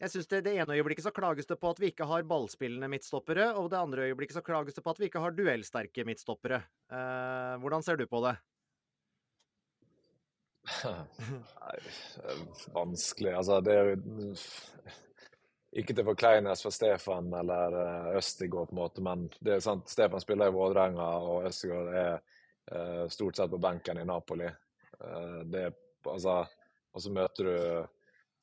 [0.00, 2.88] jeg synes det, det ene øyeblikket så klages det på at vi ikke har ballspillende
[2.88, 6.62] midtstoppere, og det andre øyeblikket så klages det på at vi ikke har duellsterke midtstoppere.
[6.88, 8.32] Eh, hvordan ser du på det?
[11.60, 11.76] Nei,
[12.72, 13.34] vanskelig.
[13.42, 13.92] Altså, det er
[15.82, 19.92] ikke til forkleinelse for Stefan eller eh, Østigård, på en måte, men det er sant,
[19.92, 22.16] Stefan spiller i Vålerenga, og Østigård er
[22.72, 24.48] uh, stort sett på benken i Napoli.
[24.96, 25.68] Uh, det
[26.08, 26.40] altså,
[26.90, 27.56] og så møter du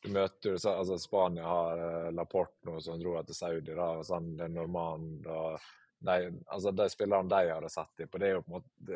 [0.03, 3.73] du møter altså Spania har uh, Laporte nå som dro til Saudi.
[3.73, 5.59] da, og sånn, det er Normand og
[5.99, 8.91] de, altså de spillerne de hadde sett dem på, det er jo på en måte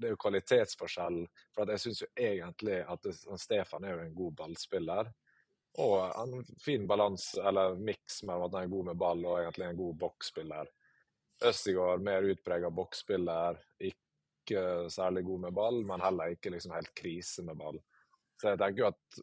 [0.00, 1.24] det, er jo kvalitetsforskjell.
[1.54, 5.10] For jeg syns jo egentlig at det, Stefan er jo en god ballspiller.
[5.84, 9.66] Og en fin balanse, eller miks mellom at han er god med ball og egentlig
[9.68, 10.70] en god boksspiller.
[11.50, 13.60] Østigård mer utprega boksspiller,
[13.90, 17.78] ikke særlig god med ball, men heller ikke liksom helt krise med ball.
[18.40, 19.20] Så jeg tenker jo at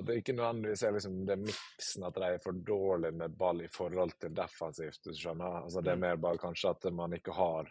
[0.00, 3.60] at det ikke nødvendigvis er liksom det miksen at de er for dårlige med ball
[3.64, 5.04] i forhold til defensivt.
[5.04, 5.60] du skjønner.
[5.64, 6.06] Altså Det er mm.
[6.06, 7.68] mer bare kanskje at man ikke har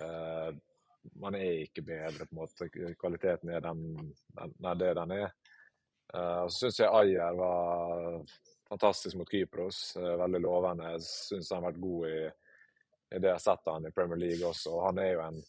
[0.00, 0.54] uh,
[1.20, 2.68] Man er ikke bedre, på en måte.
[2.96, 3.82] Kvaliteten er den,
[4.38, 5.34] den, den det den er.
[6.14, 8.22] Uh, så syns jeg Ayer var
[8.68, 9.96] fantastisk mot Kypros.
[9.96, 10.94] Uh, veldig lovende.
[10.94, 12.22] Jeg syns han har vært god i,
[13.12, 14.72] i det jeg har sett han i Premier League også.
[14.78, 15.42] Og han er jo en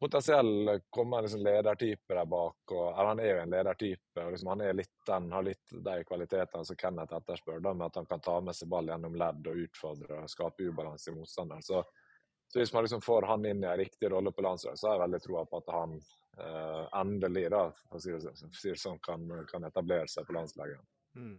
[0.00, 2.72] potensiell kommende liksom ledertype der bak.
[2.72, 4.24] Og, han er jo en ledertype.
[4.24, 7.86] og liksom, Han er litt den, har litt de kvalitetene som Kenneth etterspør, da, med
[7.86, 11.16] at han kan ta med seg ball gjennom ledd og utfordre og skape ubalanse i
[11.16, 11.62] motstanderen.
[11.62, 11.84] Så,
[12.52, 14.98] så, hvis man liksom får han inn i en riktig rolle på landslaget, så har
[14.98, 19.28] jeg veldig troa på at han eh, endelig da, for å si det sånn, kan,
[19.50, 20.82] kan etablere seg på landslaget.
[21.18, 21.36] Mm.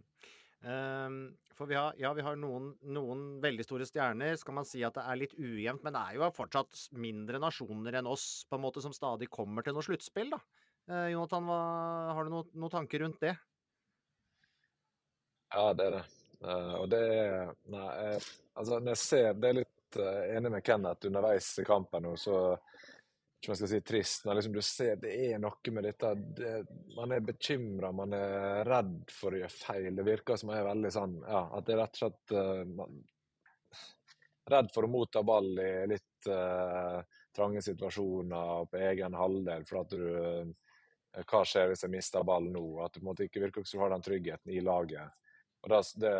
[0.62, 4.36] Um, for vi har, ja, vi har noen, noen, veldig store stjerner.
[4.40, 7.98] Skal man si at det er litt ujevnt, men det er jo fortsatt mindre nasjoner
[7.98, 10.40] enn oss på en måte som stadig kommer til noe sluttspill, da.
[10.90, 11.60] Uh, Jonathan, hva,
[12.16, 13.36] har du noen noe tanker rundt det?
[15.52, 16.06] Ja, det er det.
[16.42, 19.98] Uh, og det er Nei, uh, altså når jeg ser Det er litt
[20.34, 22.56] enig med Kenneth underveis i kampen nå, så
[23.42, 26.50] ikke man skal si trist, men liksom du ser det er noe med dette det,
[26.94, 29.96] Man er bekymra, man er redd for å gjøre feil.
[29.98, 32.62] Det virker som man er veldig sånn ja, at det er rett og slett uh,
[32.70, 33.00] man,
[34.52, 37.02] Redd for å motta ball i litt uh,
[37.34, 39.66] trange situasjoner på egen halvdel.
[39.66, 42.64] for at du uh, Hva skjer hvis jeg mister ball nå?
[42.84, 45.18] At du på en måte ikke virker som du har den tryggheten i laget.
[45.62, 46.14] Og det, det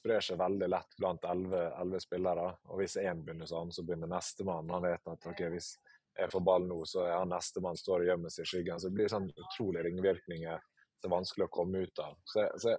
[0.00, 2.50] sprer seg veldig lett blant elleve spillere.
[2.72, 4.68] Og hvis én begynner sånn, så begynner nestemann.
[4.72, 5.74] Han vet at ok, hvis
[6.18, 8.80] jeg får ball nå, så er han nestemann står og gjemmer seg i skyggen.
[8.80, 10.66] Så det blir sånn utrolig ringvirkninger
[10.98, 12.16] som er vanskelig å komme ut av.
[12.26, 12.74] Så, så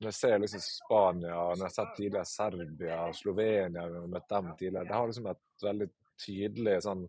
[0.00, 4.30] når jeg ser liksom Spania, når jeg har sett tidligere Serbia, Slovenia, når jeg møtt
[4.32, 5.88] dem tidligere, det har liksom et veldig
[6.20, 7.04] tydelig sånn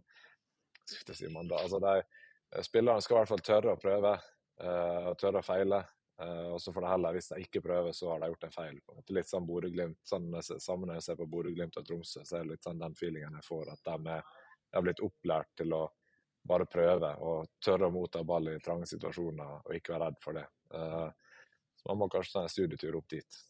[0.91, 1.61] Hva sier man da?
[1.63, 4.11] Altså, de, spillerne skal i hvert fall tørre å prøve,
[4.63, 5.79] uh, og tørre å feile.
[6.21, 8.55] Uh, og så får de heller, hvis de ikke prøver, så har de gjort en
[8.55, 8.79] feil.
[9.15, 10.01] Litt sånn Bodø-Glimt.
[10.07, 12.97] Sånn, sammen når jeg ser på Bodø-Glimt og Tromsø, så er det litt sånn den
[12.99, 13.71] feelingen jeg får.
[13.71, 14.35] At de er
[14.71, 15.85] jeg har blitt opplært til å
[16.47, 20.37] bare prøve og tørre å motta ball i trange situasjoner og ikke være redd for
[20.39, 20.45] det.
[20.73, 21.09] Uh,
[21.77, 23.41] så man må kanskje ta en studietur opp dit.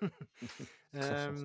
[0.00, 1.44] um,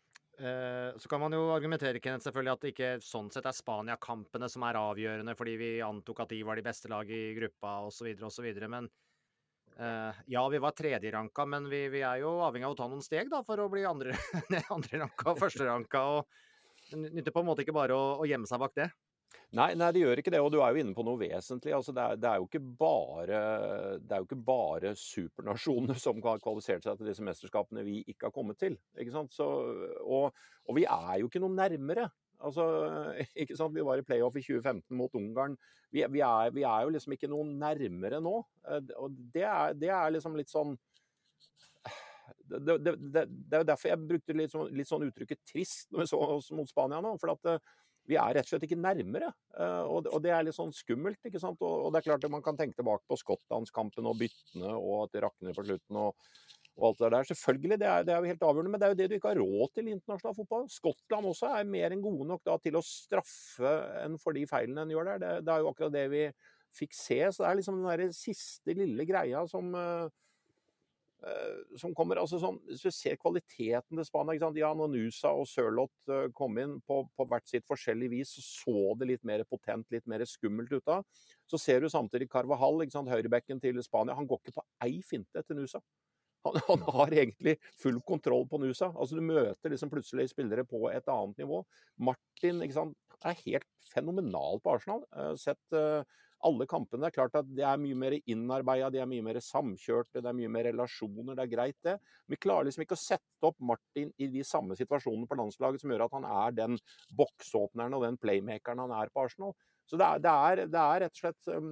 [0.40, 4.50] uh, så kan man jo argumentere Kenneth, selvfølgelig at det ikke sånn sett er Spania-kampene
[4.50, 8.10] som er avgjørende, fordi vi antok at de var de beste lag i gruppa osv.
[8.26, 8.50] osv.
[8.66, 8.90] Men
[9.78, 13.04] uh, ja, vi var tredjeranka, men vi, vi, er jo avhengig av å ta noen
[13.04, 14.16] steg da, for å bli andre,
[14.76, 16.06] andreranka og førsteranka.
[16.18, 16.48] og
[16.90, 18.90] det nytter på en måte ikke bare å, å gjemme seg bak det.
[19.50, 21.72] Nei, nei, det gjør ikke det, og du er jo inne på noe vesentlig.
[21.74, 23.40] Altså, det, er, det, er, jo ikke bare,
[23.98, 28.28] det er jo ikke bare supernasjoner som har kvalifisert seg til disse mesterskapene vi ikke
[28.28, 28.78] har kommet til.
[28.94, 29.34] ikke sant?
[29.34, 29.46] Så,
[30.04, 30.30] og,
[30.66, 32.06] og, vi er jo ikke noe nærmere.
[32.46, 32.68] Altså,
[33.42, 33.74] ikke sant?
[33.74, 35.58] Vi var i playoff i 2015 mot Ungarn.
[35.90, 38.36] Vi, vi, er, vi er, jo liksom ikke noe nærmere nå.
[38.70, 40.78] Eh, og det er, det er liksom litt sånn
[42.38, 46.04] det, det, det, er jo derfor jeg brukte litt sånn, litt sånn uttrykket 'trist' når
[46.04, 47.14] vi så oss mot Spania nå.
[47.20, 47.62] For at eh,
[48.10, 49.32] vi er rett og slett ikke nærmere.
[49.58, 51.20] eh, Og, det- er litt sånn skummelt.
[51.24, 51.60] ikke sant?
[51.60, 55.12] Og, det er klart at man kan tenke tilbake på Skottlandskampen og byttene og at
[55.12, 55.96] det rakner på slutten.
[55.96, 56.14] og
[56.80, 57.26] og alt det der.
[57.28, 59.32] Selvfølgelig, det er, det er jo helt avgjørende, men det er jo det du ikke
[59.34, 60.64] har råd til i internasjonal fotball.
[60.72, 63.72] Skottland også er mer enn gode nok da, til å straffe
[64.04, 65.20] en for de feilene en gjør der.
[65.20, 66.24] Det, det er jo akkurat det vi
[66.80, 67.20] fikk se.
[67.28, 70.06] Så det er liksom den der siste lille greia som eh,
[71.76, 74.60] som kommer, altså sånn, Hvis du ser kvaliteten til Spania ikke sant?
[74.60, 78.44] Ja, Når Nusa og Sørloth eh, kom inn på, på hvert sitt forskjellig vis, så
[78.44, 81.04] så det litt mer potent, litt mer skummelt ut av.
[81.50, 83.12] Så ser du samtidig Carvahall, ikke sant?
[83.12, 84.16] høyrebekken til Spania.
[84.16, 85.82] Han går ikke på ei finte til Nusa.
[86.46, 88.88] Han, han har egentlig full kontroll på Nusa.
[88.94, 91.60] Altså Du møter liksom plutselig spillere på et annet nivå.
[92.00, 95.04] Martin ikke sant, er helt fenomenal på Arsenal.
[95.12, 95.76] Uh, sett
[96.46, 97.02] alle kampene.
[97.04, 100.30] Det er klart at det er mye mer innarbeida, de er mye mer samkjørte, det
[100.30, 101.36] er mye mer relasjoner.
[101.36, 101.96] Det er greit, det.
[102.30, 105.92] Vi klarer liksom ikke å sette opp Martin i de samme situasjonene på landslaget som
[105.92, 106.78] gjør at han er den
[107.18, 109.54] boksåpneren og den playmakeren han er på Arsenal.
[109.90, 111.70] Så det er, det er, det er rett og slett um,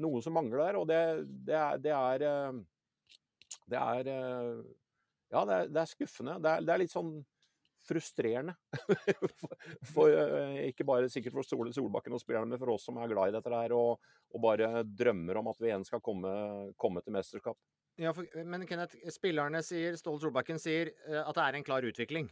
[0.00, 1.00] noe som mangler der, og det,
[1.46, 2.28] det er, det er
[3.70, 4.08] det er
[5.30, 6.38] Ja, det er, skuffende.
[6.42, 7.20] Det er, litt sånn
[7.90, 8.54] frustrerende.
[9.42, 9.56] for,
[9.92, 10.14] for,
[10.64, 13.36] ikke bare sikkert for Stole Solbakken og spillerne, men for oss som er glad i
[13.38, 16.30] dette her og, og bare drømmer om at vi igjen skal komme,
[16.80, 17.58] komme til mesterskap.
[18.00, 22.30] Ja, for, men Kenneth, spillerne sier, Ståle Solbakken sier at det er en klar utvikling.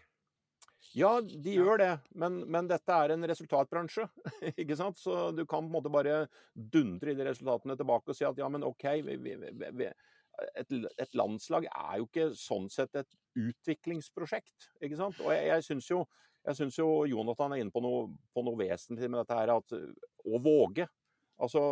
[0.96, 4.06] Ja, de gjør det, men, men, dette er en resultatbransje.
[4.62, 4.98] ikke sant?
[5.00, 6.22] Så du kan på en måte bare
[6.54, 9.90] dundre i de resultatene tilbake og si at ja, men OK, vi, vi, vi,
[10.54, 14.70] et, et, landslag er jo ikke sånn sett et utviklingsprosjekt.
[14.82, 15.18] ikke sant?
[15.24, 16.04] Og jeg, jeg syns jo,
[16.78, 20.88] jo, Jonathan er inne på noe, på noe vesentlig med dette her, at å våge.
[21.38, 21.62] Altså,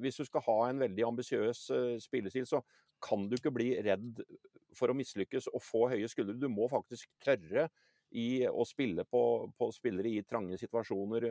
[0.00, 2.60] Hvis du skal ha en veldig ambisiøs uh, spillestil, så
[3.00, 4.20] kan du ikke bli redd
[4.76, 6.36] for å mislykkes og få høye skuldre.
[6.36, 7.70] Du må faktisk tørre
[8.18, 9.22] i å spille på,
[9.56, 11.26] på spillere i trange situasjoner.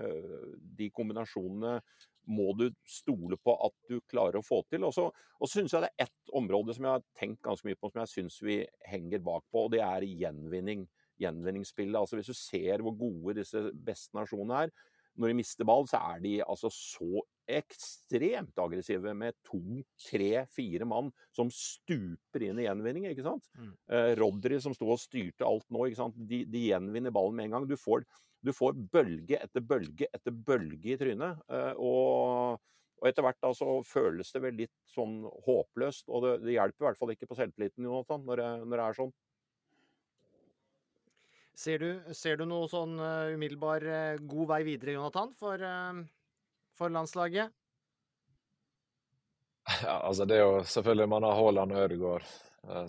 [0.80, 1.78] De kombinasjonene
[2.30, 4.86] må du stole på at du klarer å få til.
[4.88, 5.10] Og så
[5.50, 8.14] syns jeg det er ett område som jeg har tenkt ganske mye på, som jeg
[8.14, 10.88] syns vi henger bak på, og det er gjenvinning.
[11.20, 11.98] Gjenvinningsspillet.
[12.00, 14.78] Altså Hvis du ser hvor gode disse beste nasjonene er,
[15.20, 19.60] når de mister ball, så er de altså så ekstremt aggressive med to,
[20.06, 23.10] tre, fire mann som stuper inn i gjenvinning.
[23.10, 23.50] ikke sant?
[23.58, 23.72] Mm.
[23.90, 26.20] Eh, Rodry som sto og styrte alt nå, ikke sant?
[26.30, 27.68] De, de, gjenvinner ballen med en gang.
[27.70, 28.06] Du får,
[28.46, 31.42] du får bølge etter bølge etter bølge i trynet.
[31.52, 32.60] Eh, og,
[33.00, 36.08] og etter hvert da så føles det vel litt sånn håpløst.
[36.08, 38.86] Og det, det hjelper i hvert fall ikke på selvtilliten, Jonathan, når det, når det
[38.86, 39.14] er sånn.
[41.60, 45.98] Ser du, ser du noe sånn uh, umiddelbar uh, god vei videre, Jonathan, for, uh,
[46.80, 47.52] for landslaget?
[49.84, 52.30] Ja, altså det er jo selvfølgelig Man har Haaland og Ødegaard,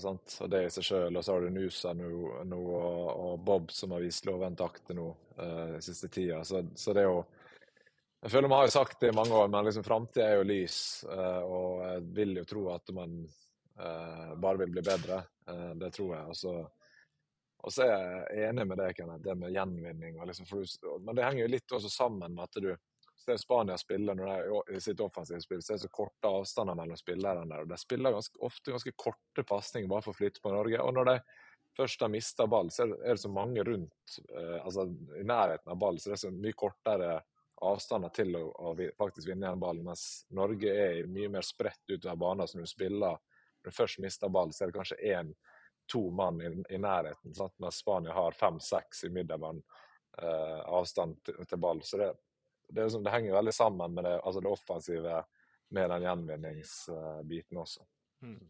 [0.03, 0.37] sant?
[0.41, 1.17] og det i seg sjøl.
[1.17, 2.09] Og så har du Nusa nå,
[2.49, 5.07] nå og, og, Bob som har vist loven akte nå
[5.41, 6.43] uh, siste tida.
[6.45, 7.23] Så, så, det er jo
[8.21, 10.49] Jeg føler vi har jo sagt det i mange år, men liksom framtida er jo
[10.49, 10.81] lys.
[11.09, 13.23] og jeg vil jo tro at man
[14.37, 15.23] bare vil bli bedre.
[15.81, 16.27] det tror jeg.
[16.29, 16.53] og så
[17.61, 17.91] og så er
[18.33, 20.21] jeg enig med deg, Kenneth, det med gjenvinning.
[20.29, 20.49] Liksom,
[21.05, 22.71] men det henger jo litt også sammen med at du
[23.25, 26.79] ser Spania spille når de i sitt offensive spill, så er det så korte avstander
[26.79, 30.53] mellom spillerne og De spiller ganske, ofte ganske korte pasninger bare for å flytte på
[30.55, 30.81] Norge.
[30.81, 31.17] og når de
[31.77, 34.89] først har mista ball, så er det så mange rundt, eh, altså
[35.21, 37.21] i nærheten av ball, så det er så mye kortere
[37.61, 39.85] avstander til å, å faktisk vinne igjen ballen.
[39.87, 42.49] Mens Norge er mye mer spredt utover banen.
[42.49, 43.21] Så når du spiller,
[43.61, 45.35] når du først mister ball, så er det kanskje én
[45.91, 47.55] to mann i, i nærheten, sant?
[47.59, 49.63] mens Spania har fem-seks i middelbanen
[50.23, 51.83] eh, avstand til, til, ball.
[51.85, 52.11] Så det,
[52.71, 55.23] det, liksom, det, henger veldig sammen med det, altså det offensive
[55.71, 57.85] med den gjenvinningsbiten også.
[58.27, 58.41] Mm.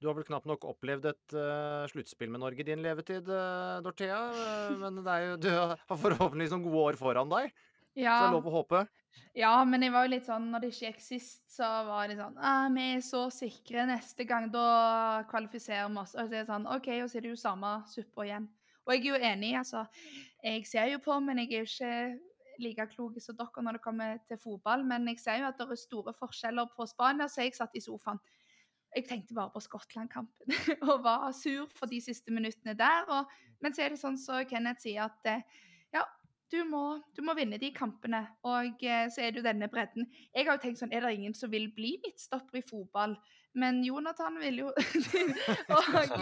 [0.00, 3.82] Du har vel knapt nok opplevd et uh, sluttspill med Norge i din levetid, uh,
[3.84, 4.20] Dorthea.
[4.32, 7.52] Uh, men jo, du har forhåpentligvis noen gode år foran deg.
[7.98, 8.16] Ja.
[8.16, 8.86] Så det er lov å håpe.
[9.36, 12.16] Ja, men jeg var jo litt sånn, når det ikke gikk sist, så var det
[12.18, 16.40] sånn ah, 'Vi er så sikre neste gang, da kvalifiserer vi oss.' Og så er
[16.40, 18.48] det sånn OK, og så er det jo samme suppa igjen.
[18.86, 19.84] Og jeg er jo enig, altså.
[20.42, 22.29] Jeg ser jo på, men jeg er jo ikke
[22.62, 24.84] like klok som dere når det kommer til fotball.
[24.86, 27.82] Men jeg ser jo at det er store forskjeller på Spania, så jeg satt i
[27.84, 28.20] sofaen.
[28.96, 30.54] Jeg tenkte bare på Skottland-kampen
[30.90, 33.06] og var sur for de siste minuttene der.
[33.08, 33.30] Og,
[33.62, 35.44] men så er det sånn som så Kenneth sier, at eh,
[35.94, 36.02] ja,
[36.50, 38.24] du må, du må, vinne de kampene.
[38.46, 40.08] Og eh, så er det jo denne bredden.
[40.34, 43.14] Jeg har jo tenkt sånn, er det ingen som vil bli midtstopper i fotball?
[43.58, 44.68] Men Jonathan vil jo
[45.74, 46.12] og,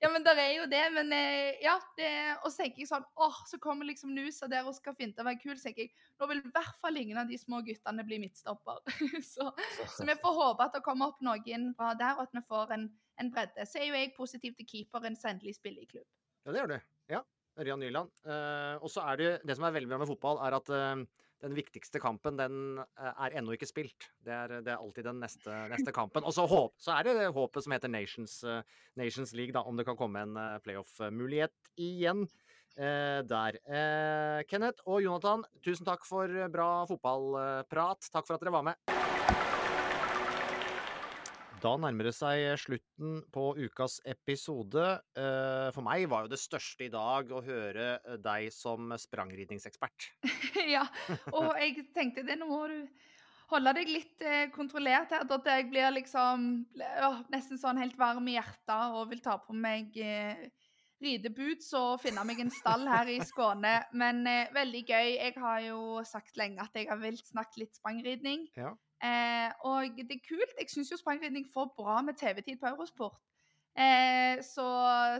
[0.00, 0.82] Ja, men der er jo det.
[0.94, 2.10] Men eh, ja, det,
[2.44, 5.26] og så tenker jeg sånn åh, så kommer liksom Nusa der og skal finne å
[5.26, 5.56] være kul.
[5.58, 8.82] Så tenker jeg, nå vil i hvert fall ingen av de små guttene bli midtstopper.
[9.32, 9.50] så,
[9.96, 12.76] så vi får håpe at det kommer opp noen bra der, og at vi får
[12.78, 12.88] en,
[13.22, 13.66] en bredde.
[13.66, 16.08] Så er jo jeg positiv til keeperen som endelig spiller i klubb.
[16.44, 16.78] Ja, det gjør du.
[17.16, 17.24] Ja.
[17.54, 18.10] Ørjan Nyland.
[18.26, 21.04] Uh, og så er det det som er veldig bra med fotball, er at eh,
[21.42, 24.08] den viktigste kampen, den eh, er ennå ikke spilt.
[24.24, 26.24] Det er, det er alltid den neste, neste kampen.
[26.24, 28.60] Og så, håp, så er det håpet som heter Nations, uh,
[29.00, 32.26] Nations League, da, om det kan komme en uh, playoff-mulighet igjen
[32.74, 33.54] der.
[34.50, 38.10] Kenneth og Jonathan, tusen takk for bra fotballprat.
[38.10, 39.13] Takk for at dere var med.
[41.64, 44.84] Da nærmer det seg slutten på ukas episode.
[45.16, 50.10] Eh, for meg var jo det største i dag å høre eh, deg som sprangridningsekspert.
[50.74, 50.84] ja,
[51.32, 52.76] og jeg tenkte det, nå må du
[53.54, 55.24] holde deg litt eh, kontrollert her.
[55.24, 56.46] At jeg blir liksom
[56.76, 60.44] ja, nesten sånn helt varm i hjertet og vil ta på meg eh,
[61.04, 63.78] rideboots og finne meg en stall her i Skåne.
[63.96, 65.14] Men eh, veldig gøy.
[65.16, 68.50] Jeg har jo sagt lenge at jeg har villet snakke litt sprangridning.
[68.60, 68.76] Ja.
[69.04, 70.54] Eh, og det er kult.
[70.60, 73.18] Jeg syns jo sprangridning får bra med TV-tid på Eurosport.
[73.76, 74.64] Eh, så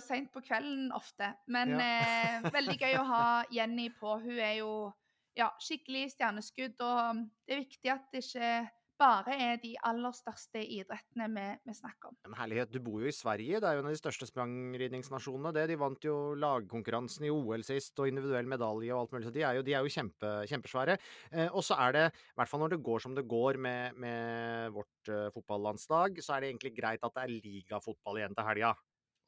[0.01, 1.33] seint på kvelden ofte.
[1.47, 1.81] Men Ja.
[1.85, 3.25] eh, veldig gøy å ha
[3.57, 4.19] Jenny på.
[4.23, 4.93] Hun er jo
[5.37, 6.81] ja, skikkelig stjerneskudd.
[6.81, 8.71] Og det er viktig at det ikke
[9.01, 12.17] bare er de aller største idrettene vi, vi snakker om.
[12.27, 13.61] Men herlighet, du bor jo i Sverige.
[13.63, 15.53] Det er jo en av de største sprangridningsnasjonene.
[15.57, 15.67] det.
[15.73, 19.29] De vant jo lagkonkurransen i OL sist, og individuell medalje og alt mulig.
[19.29, 20.99] Så de er jo, de er jo kjempe, kjempesvære.
[21.33, 24.01] Eh, og så er det, i hvert fall når det går som det går med,
[24.01, 28.53] med vårt eh, fotballandslag, så er det egentlig greit at det er ligafotball igjen til
[28.53, 28.75] helga.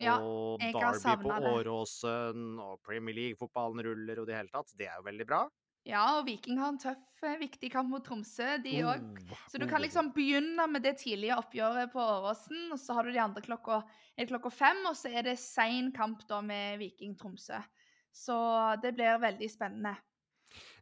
[0.03, 1.53] Ja, og Derby på.
[1.57, 4.75] Åråsen, og Premier League-fotballen ruller og det hele tatt.
[4.77, 5.47] Det er jo veldig bra.
[5.87, 9.05] Ja, og Viking har en tøff, eh, viktig kamp mot Tromsø, de òg.
[9.07, 13.07] Oh, Så du kan liksom begynne med det tidlige oppgjøret på Åråsen, og så har
[13.07, 13.85] du de andre klokka,
[14.19, 17.61] klokka fem, og så er det sein kamp da med Viking Tromsø.
[18.11, 18.35] Så
[18.83, 19.95] det blir veldig spennende.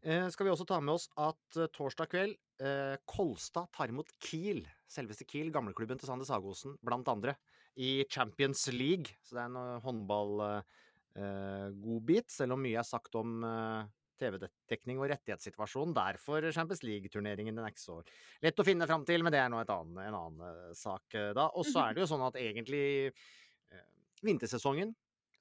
[0.05, 4.11] Eh, skal vi også ta med oss at eh, torsdag kveld eh, Kolstad tar imot
[4.22, 4.68] Kiel.
[4.88, 7.34] Selveste Kiel, gamleklubben til Sander Sagosen, blant andre.
[7.76, 9.07] I Champions League.
[9.24, 13.84] Så det er en håndballgodbit, eh, selv om mye er sagt om eh,
[14.21, 15.95] TV-dekning og rettighetssituasjon.
[15.97, 18.01] Derfor Champions League-turneringen den er ikke så
[18.45, 21.17] lett å finne fram til, men det er nå et annen, en annen eh, sak
[21.19, 21.49] eh, da.
[21.55, 23.89] Og så er det jo sånn at egentlig eh,
[24.25, 24.95] vintersesongen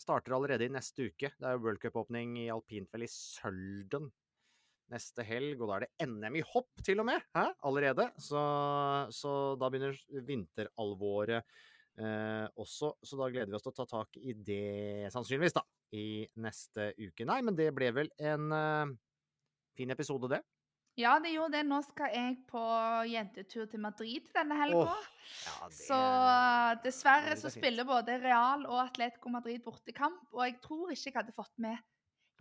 [0.03, 1.31] starter allerede i neste uke.
[1.37, 4.11] Det er jo World Cup-åpning i alpint vel i Sølden
[4.93, 7.47] neste helg, og da er det NM i hopp til og med, hæ?
[7.65, 8.09] allerede.
[8.21, 8.41] Så,
[9.15, 9.97] så da begynner
[10.27, 15.55] vinteralvoret eh, også, så da gleder vi oss til å ta tak i det, sannsynligvis,
[15.57, 15.63] da,
[15.93, 17.25] i neste uke.
[17.29, 18.93] Nei, men det ble vel en uh,
[19.77, 20.41] fin episode, det.
[20.99, 21.63] Ja, det gjorde det.
[21.65, 22.61] Nå skal jeg på
[23.09, 24.93] jentetur til Madrid denne helga.
[24.93, 25.07] Oh,
[25.41, 26.01] ja, Så
[26.83, 31.17] dessverre er så spiller både Real og Atletico Madrid bortekamp, og jeg tror ikke jeg
[31.17, 31.81] hadde fått med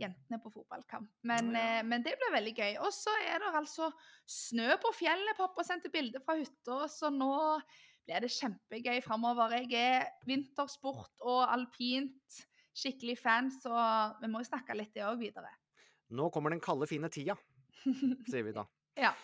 [0.01, 1.09] jentene på fotballkamp.
[1.29, 2.77] Men, eh, men det ble veldig gøy.
[2.85, 3.89] Og så er det altså
[4.29, 5.39] snø på fjellet.
[5.39, 7.33] Pappa sendte bilder fra hytta, så nå
[8.05, 9.57] blir det kjempegøy framover.
[9.63, 12.43] Jeg er vintersport og alpint
[12.77, 13.73] skikkelig fan, så
[14.21, 15.51] vi må jo snakke litt det òg videre.
[16.13, 17.37] Nå kommer den kalde, fine tida,
[17.85, 18.67] sier vi da.
[19.01, 19.15] Ja.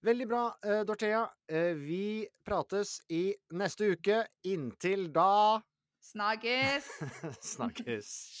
[0.00, 1.26] Veldig bra, eh, Dorthea.
[1.44, 4.22] Eh, vi prates i neste uke.
[4.48, 5.60] Inntil da
[6.00, 6.88] Snakkes!
[7.52, 8.40] Snakkes.